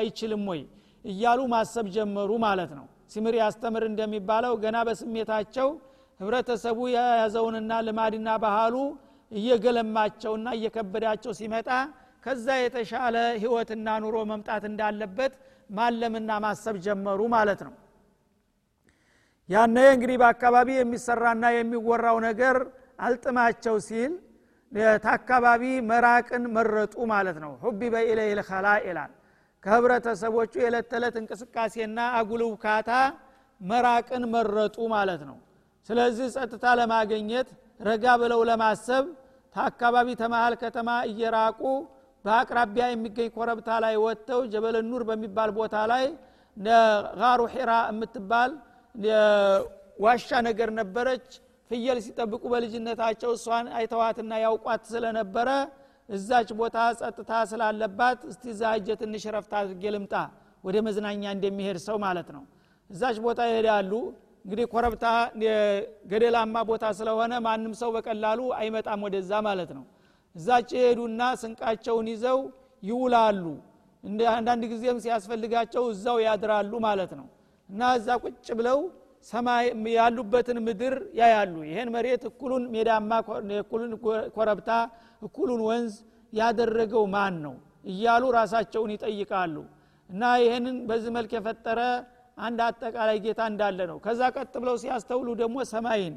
አይችልም 0.00 0.44
ወይ? 0.50 0.60
እያሉ 1.04 1.40
ማሰብ 1.52 1.86
ጀመሩ 1.94 2.30
ማለት 2.46 2.72
ነው። 2.78 2.84
ሲምር 3.12 3.34
ያስተምር 3.40 3.82
እንደሚባለው 3.88 4.52
ገና 4.64 4.76
በስሜታቸው 4.88 5.68
ህብረተሰቡ 6.20 6.78
የያዘውንና 6.94 7.72
ልማድና 7.86 8.28
ባህሉ 8.44 8.74
እየገለማቸውና 9.32 10.48
እየከበዳቸው 10.56 11.32
ሲመጣ 11.38 11.68
ከዛ 12.26 12.46
የተሻለ 12.58 13.16
ህይወትና 13.42 13.86
ኑሮ 14.02 14.16
መምጣት 14.30 14.64
እንዳለበት 14.70 15.32
ማለምና 15.70 16.30
ማሰብ 16.44 16.76
ጀመሩ 16.86 17.20
ማለት 17.34 17.60
ነው። 17.66 17.74
ያነ 19.48 19.76
እንግዲህ 19.94 20.16
በአካባቢ 20.22 20.68
የሚሰራና 20.76 21.44
የሚወራው 21.54 22.18
ነገር 22.28 22.56
አልጥማቸው 23.06 23.76
ሲል 23.88 24.12
ታካባቢ 25.04 25.62
መራቅን 25.90 26.44
መረጡ 26.56 26.94
ማለት 27.12 27.38
ነው። 27.44 27.52
ሁቢበ 27.64 27.94
ኢለይ 28.10 28.30
ልከላ 28.38 28.66
ይላል 28.86 29.12
ከህብረተሰቦቹ 29.64 30.52
የዕለት 30.60 30.86
ተዕለት 30.92 31.16
እንቅስቃሴና 31.20 31.98
አጉል 32.18 32.42
ውካታ 32.48 32.90
መራቅን 33.60 34.24
መረጡ 34.34 34.76
ማለት 34.94 35.22
ነው። 35.28 35.36
ስለዚህ 35.88 36.26
ጸጥታ 36.36 36.64
ለማገኘት 36.80 37.48
ረጋ 37.80 38.04
ብለው 38.22 38.40
ለማሰብ 38.50 39.04
ታካባቢ 39.56 40.08
ተመሃል 40.20 40.54
ከተማ 40.62 40.88
እየራቁ 41.10 41.60
በአቅራቢያ 42.24 42.84
የሚገኝ 42.90 43.28
ኮረብታ 43.36 43.68
ላይ 43.84 43.94
ወጥተው 44.04 44.40
ጀበለ 44.52 44.76
ኑር 44.88 45.02
በሚባል 45.08 45.50
ቦታ 45.56 45.76
ላይ 45.92 46.04
ጋሩ 47.16 47.40
ሒራ 47.54 47.72
የምትባል 47.90 48.50
ዋሻ 50.04 50.28
ነገር 50.48 50.68
ነበረች። 50.78 51.26
ፍየል 51.70 51.98
ሲጠብቁ 52.06 52.42
በልጅነታቸው 52.52 53.30
እሷን 53.36 53.66
አይተዋትና 53.78 54.32
ያውቋት 54.44 54.82
ስለነበረ 54.90 55.48
እዛች 56.08 56.48
ቦታ 56.58 56.78
ጸጥታ 56.98 57.32
ስላለባት 57.50 58.20
እስቲ 58.30 58.44
ዛ 58.58 58.72
እጀ 58.78 58.88
ትንሽ 59.02 59.24
ረፍት 59.36 59.52
አድርጌ 59.60 59.84
ልምጣ 59.94 60.14
ወደ 60.64 60.76
መዝናኛ 60.86 61.22
እንደሚሄድ 61.36 61.78
ሰው 61.86 61.96
ማለት 62.04 62.28
ነው። 62.36 62.42
እዛች 62.90 63.16
ቦታ 63.26 63.40
ይሄዳሉ። 63.50 63.92
እንግዲህ 64.44 64.66
ኮረብታ 64.72 65.06
ገደላማ 66.12 66.54
ቦታ 66.70 66.84
ስለሆነ 66.98 67.32
ማንም 67.46 67.74
ሰው 67.80 67.90
በቀላሉ 67.96 68.40
አይመጣም 68.58 69.02
ወደዛ 69.06 69.32
ማለት 69.48 69.70
ነው 69.76 69.84
እዛች 70.36 70.70
የሄዱና 70.76 71.22
ስንቃቸውን 71.40 72.06
ይዘው 72.12 72.38
ይውላሉ። 72.82 73.44
አንዳንድ 74.32 74.62
ጊዜም 74.72 74.98
ሲያስፈልጋቸው 75.04 75.84
እዛው 75.92 76.16
ያድራሉ 76.26 76.72
ማለት 76.86 77.12
ነው። 77.18 77.26
እና 77.70 77.90
እዛ 77.98 78.08
ቁጭ 78.24 78.46
ብለው 78.58 78.78
ሰማይ 79.26 79.64
ያሉበትን 79.96 80.58
ምድር 80.66 80.94
ያያሉ። 81.18 81.54
ይሄን 81.68 81.88
መሬት 81.94 82.22
እኩሉን 82.30 82.64
ሜዳማ 82.74 83.10
እኩሉን 83.60 83.92
ኮረብታ 84.36 84.70
እኩሉን 85.22 85.60
ወንዝ 85.68 85.94
ያደረገው 86.32 87.04
ማን 87.14 87.34
ነው? 87.44 87.54
እያሉ 87.90 88.24
ራሳቸውን 88.38 88.90
ይጠይቃሉ። 88.94 89.56
እና 90.10 90.22
ይህንን 90.42 90.76
በዚህ 90.88 91.10
መልክ 91.16 91.30
የፈጠረ 91.36 91.80
አንድ 92.38 92.58
አጠቃላይ 92.66 93.18
ጌታ 93.24 93.40
እንዳለ 93.52 93.80
ነው። 93.90 93.98
ከዛ 94.04 94.20
ቀጥ 94.36 94.52
ብለው 94.62 94.76
ሲያስተውሉ 94.82 95.28
ደግሞ 95.40 95.56
ሰማይን 95.72 96.14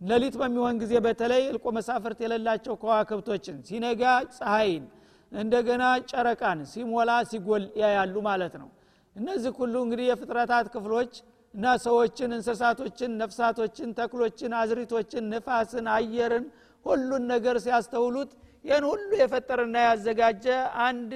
ሌሊት 0.00 0.34
በሚሆን 0.40 0.76
ጊዜ 0.82 0.94
በተለይ 1.06 1.42
እልቆ 1.50 1.66
መሳፍርት 1.76 2.18
የሌላቸው 2.24 2.74
ከዋክብቶችን 2.82 3.56
ሲነጋ 3.68 4.02
ፀሐይን 4.36 4.84
እንደገና 5.32 5.84
ጨረቃን 6.10 6.60
ሲሞላ 6.72 7.10
ሲጎል 7.30 7.64
ያያሉ 7.80 8.16
ማለት 8.28 8.54
ነው። 8.62 8.68
እነዚህ 9.16 9.52
ሁሉ 9.60 9.74
እንግዲህ 9.84 10.06
የፍጥረታት 10.10 10.66
ክፍሎች 10.74 11.12
እና 11.54 11.66
ሰዎችን 11.84 12.30
እንስሳቶችን 12.36 13.10
ነፍሳቶችን 13.22 13.90
ተክሎችን 13.98 14.52
አዝሪቶችን 14.60 15.24
ንፋስን 15.32 15.86
አየርን 15.96 16.44
ሁሉን 16.86 17.24
ነገር 17.32 17.56
ሲያስተውሉት 17.64 18.30
ይህን 18.64 18.84
ሁሉ 18.90 19.10
የፈጠረና 19.20 19.76
ያዘጋጀ 19.86 20.46
አንድ 20.86 21.12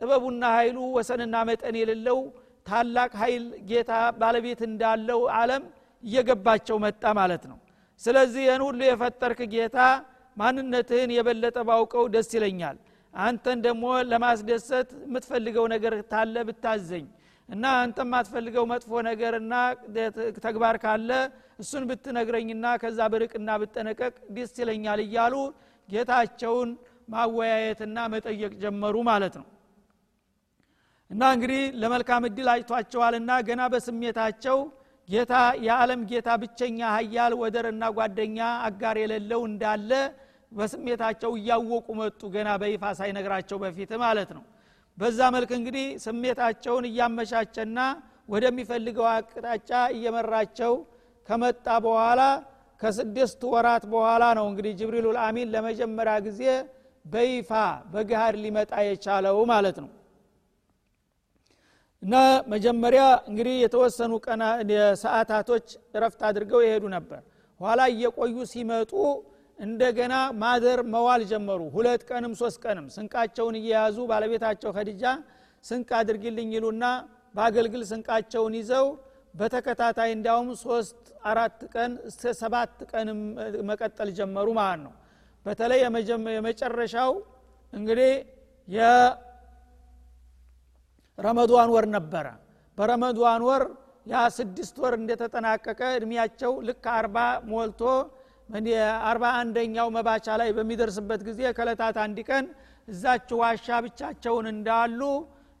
ጥበቡና 0.00 0.44
ኃይሉ 0.56 0.78
ወሰንና 0.96 1.36
መጠን 1.48 1.76
የሌለው 1.80 2.18
ታላቅ 2.66 3.12
ኃይል 3.22 3.44
ጌታ 3.70 3.92
ባለቤት 4.20 4.60
እንዳለው 4.68 5.20
አለም 5.38 5.64
እየገባቸው 6.02 6.76
መጣ 6.84 7.04
ማለት 7.20 7.44
ነው 7.50 7.58
ስለዚህ 8.00 8.42
ይህን 8.46 8.62
ሁሉ 8.66 8.80
የፈጠርክ 8.84 9.40
ጌታ 9.54 9.78
ማንነትህን 10.36 11.10
የበለጠ 11.16 11.58
ባውቀው 11.68 12.04
ደስ 12.14 12.30
ይለኛል። 12.36 12.76
አንተን 13.14 13.58
ደግሞ 13.66 13.84
ለማስደሰት 14.10 14.90
የምትፈልገው 15.02 15.64
ነገር 15.72 15.94
ታለ 16.12 16.36
ብታዘኝ 16.48 17.04
እና 17.48 17.64
አንተ 17.80 17.98
የማትፈልገው 18.04 18.64
መጥፎ 18.70 19.00
ነገርና 19.08 19.54
ተግባር 20.44 20.76
ካለ 20.84 21.10
እሱን 21.62 21.84
ብትነግረኝና 21.90 22.66
ከዛ 22.82 23.08
ብርቅና 23.14 23.50
ብጠነቀቅ 23.62 24.14
ደስ 24.36 24.52
ይለኛል 24.62 25.00
እያሉ 25.04 25.34
ጌታቸውን 25.88 26.70
ማወያየትና 27.08 27.98
መጠየቅ 28.12 28.52
ጀመሩ 28.62 28.96
ማለት 29.10 29.34
ነው። 29.40 29.46
እና 31.10 31.22
እንግዲህ 31.36 31.62
ለመልካም 31.80 32.26
እድል 32.28 32.48
አጭቷቸዋልና 32.52 33.32
ገና 33.48 33.62
በስሜታቸው 33.72 34.58
ጌታ 35.08 35.34
የዓለም 35.66 36.00
ጌታ 36.10 36.28
ብቸኛ 36.42 36.80
ሀያል 36.94 37.32
ወደርና 37.40 37.84
ጓደኛ 37.96 38.38
አጋር 38.66 38.96
የሌለው 39.02 39.40
እንዳለ 39.48 39.90
በስሜታቸው 40.52 41.32
እያወቁ 41.38 41.86
መጡ። 42.00 42.20
ገና 42.34 42.48
በይፋ 42.62 42.84
ሳይነግራቸው 42.98 43.58
በፊት 43.62 43.92
ማለት 44.04 44.30
ነው። 44.36 44.44
በዛ 44.98 45.18
መልክ 45.34 45.50
እንግዲህ 45.58 45.86
ስሜታቸውን 46.04 46.86
እያመቻቸና 46.90 47.78
ወደሚፈልገው 48.28 49.06
አቅጣጫ 49.12 49.70
እየመራቸው 49.96 50.72
ከመጣ 51.28 51.66
በኋላ 51.86 52.20
ከስድስት 52.80 53.42
ወራት 53.52 53.84
በኋላ 53.92 54.24
ነው 54.38 54.46
እንግዲህ 54.50 54.72
ጅብሪሉል 54.78 55.18
አሚን 55.24 55.50
ለመጀመሪያ 55.54 56.14
ጊዜ 56.26 56.42
በይፋ 57.04 57.50
በገሃድ 57.92 58.36
ሊመጣ 58.42 58.72
የቻለው 58.88 59.38
ማለት 59.52 59.76
ነው 59.82 59.90
እና 62.02 62.14
መጀመሪያ 62.52 63.02
እንግዲህ 63.30 63.54
የተወሰኑ 63.62 64.12
ቀና 64.24 64.42
ሰዓታቶች 65.02 65.66
እረፍት 65.96 66.20
አድርገው 66.28 66.60
ይሄዱ 66.64 66.84
ነበር። 66.94 67.20
ኋላ 67.60 67.80
እየቆዩ 67.92 68.36
ሲመጡ 68.52 68.92
እንደገና 69.58 70.14
ማደር 70.42 70.80
መዋል 70.94 71.22
ጀመሩ። 71.32 71.60
ሁለት 71.74 72.02
ቀንም 72.10 72.32
ሶስት 72.40 72.58
ቀንም 72.64 72.86
ስንቃቸውን 72.94 73.56
እየያዙ 73.60 73.98
ባለቤታቸው 74.10 74.70
ከድጃ 74.76 75.04
ስንቅ 75.64 75.90
አድርግልኝ 75.98 76.48
ይሉና 76.56 76.84
በአገልግል 77.34 77.82
ስንቃቸውን 77.90 78.54
ይዘው 78.60 78.86
በተከታታይ 79.34 80.10
እንዲያውም 80.16 80.48
ሶስት 80.64 80.98
አራት 81.24 81.60
ቀን 81.74 81.92
እስከ 82.08 82.32
ሰባት 82.40 82.74
ቀንም 82.90 83.20
መቀጠል 83.70 84.08
ጀመሩ 84.18 84.48
ማለት 84.58 84.80
ነው። 84.86 84.92
በተለይ 85.46 85.80
የመጨረሻው 86.36 87.12
እንግዲህ 87.72 88.12
የረመዷን 91.18 91.70
ወር 91.74 91.86
ነበረ። 91.94 92.26
በረመዷን 92.78 93.42
ወር 93.48 93.62
ያ 94.06 94.20
ስድስት 94.36 94.76
ወር 94.82 94.94
እንደተጠናቀቀ 94.98 95.80
እድሜያቸው 95.96 96.52
ልክ 96.68 96.84
አርባ 96.94 97.16
ሞልቶ 97.50 97.82
አርባ 99.10 99.24
አንደኛው 99.40 99.88
መባቻ 99.96 100.26
ላይ 100.40 100.48
በሚደርስበት 100.56 101.20
ጊዜ 101.28 101.40
ከለታት 101.58 101.96
አንድ 102.04 102.18
ቀን 102.28 102.46
እዛች 102.88 103.28
ዋሻ 103.40 103.76
ብቻቸውን 103.84 104.46
እንዳሉ 104.52 105.00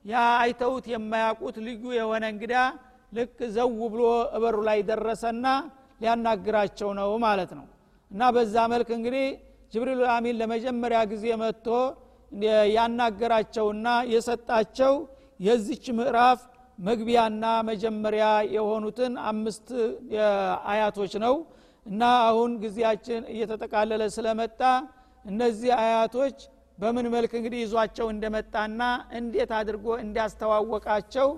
ያ 0.04 0.14
አይተውት 0.42 0.86
የማያውቁት 0.92 1.56
ልዩ 1.66 1.84
የሆነ 1.98 2.24
እንግዳ 2.34 2.54
ልክ 3.12 3.38
ዘው 3.56 3.70
ብሎ 3.92 4.02
እበሩ 4.36 4.56
ላይ 4.68 4.78
ደረሰና 4.90 5.46
ሊያናግራቸው 6.00 6.90
ነው 7.00 7.10
ማለት 7.24 7.50
ነው። 7.58 7.66
እና 8.10 8.22
በዛ 8.36 8.54
መልክ 8.72 8.88
እንግዲህ 8.98 9.26
ጅብሪል 9.72 10.00
አሚን 10.14 10.36
ለመጀመሪያ 10.40 11.00
ጊዜ 11.12 11.26
መጥቶ 11.42 11.68
ያናገራቸውና 12.76 13.88
የሰጣቸው 14.12 14.92
የዚች 15.42 15.84
ምዕራፍ 15.98 16.40
መግቢያና 16.78 17.44
መጀመሪያ 17.70 18.24
የሆኑትን 18.56 19.14
አምስት 19.30 19.68
አያቶች 20.72 21.14
ነው። 21.24 21.34
እና 21.86 22.02
አሁን 22.26 22.50
ጊዜያችን 22.64 23.22
እየተጠቃለለ 23.32 24.02
ስለመጣ 24.16 24.60
እነዚህ 25.24 25.72
አያቶች 25.82 26.38
በምን 26.78 27.06
መልክ 27.14 27.32
እንግዲህ 27.38 27.60
ይዟቸው 27.64 28.06
እንደመጣና 28.14 28.82
እንዴት 29.18 29.50
አድርጎ 29.58 29.86
እንዲያስተዋወቃቸው 30.04 31.28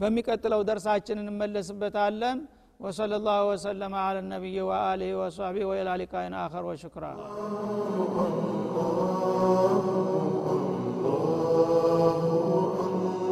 በሚቀጥለው 0.00 0.62
ደርሳችን 0.70 1.22
እንመለስበታለን። 1.24 2.38
وصلى 2.80 3.16
الله 3.16 3.40
وسلم 3.48 3.92
على 3.96 4.18
النبي 4.18 4.56
وآله 4.62 5.10
وصحبه 5.16 5.64
وإلى 5.64 5.92
لقاء 5.96 6.24
آخر 6.46 6.62
وشكرا 6.64 7.10
الله 7.12 7.34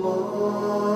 Oh. 0.04 0.91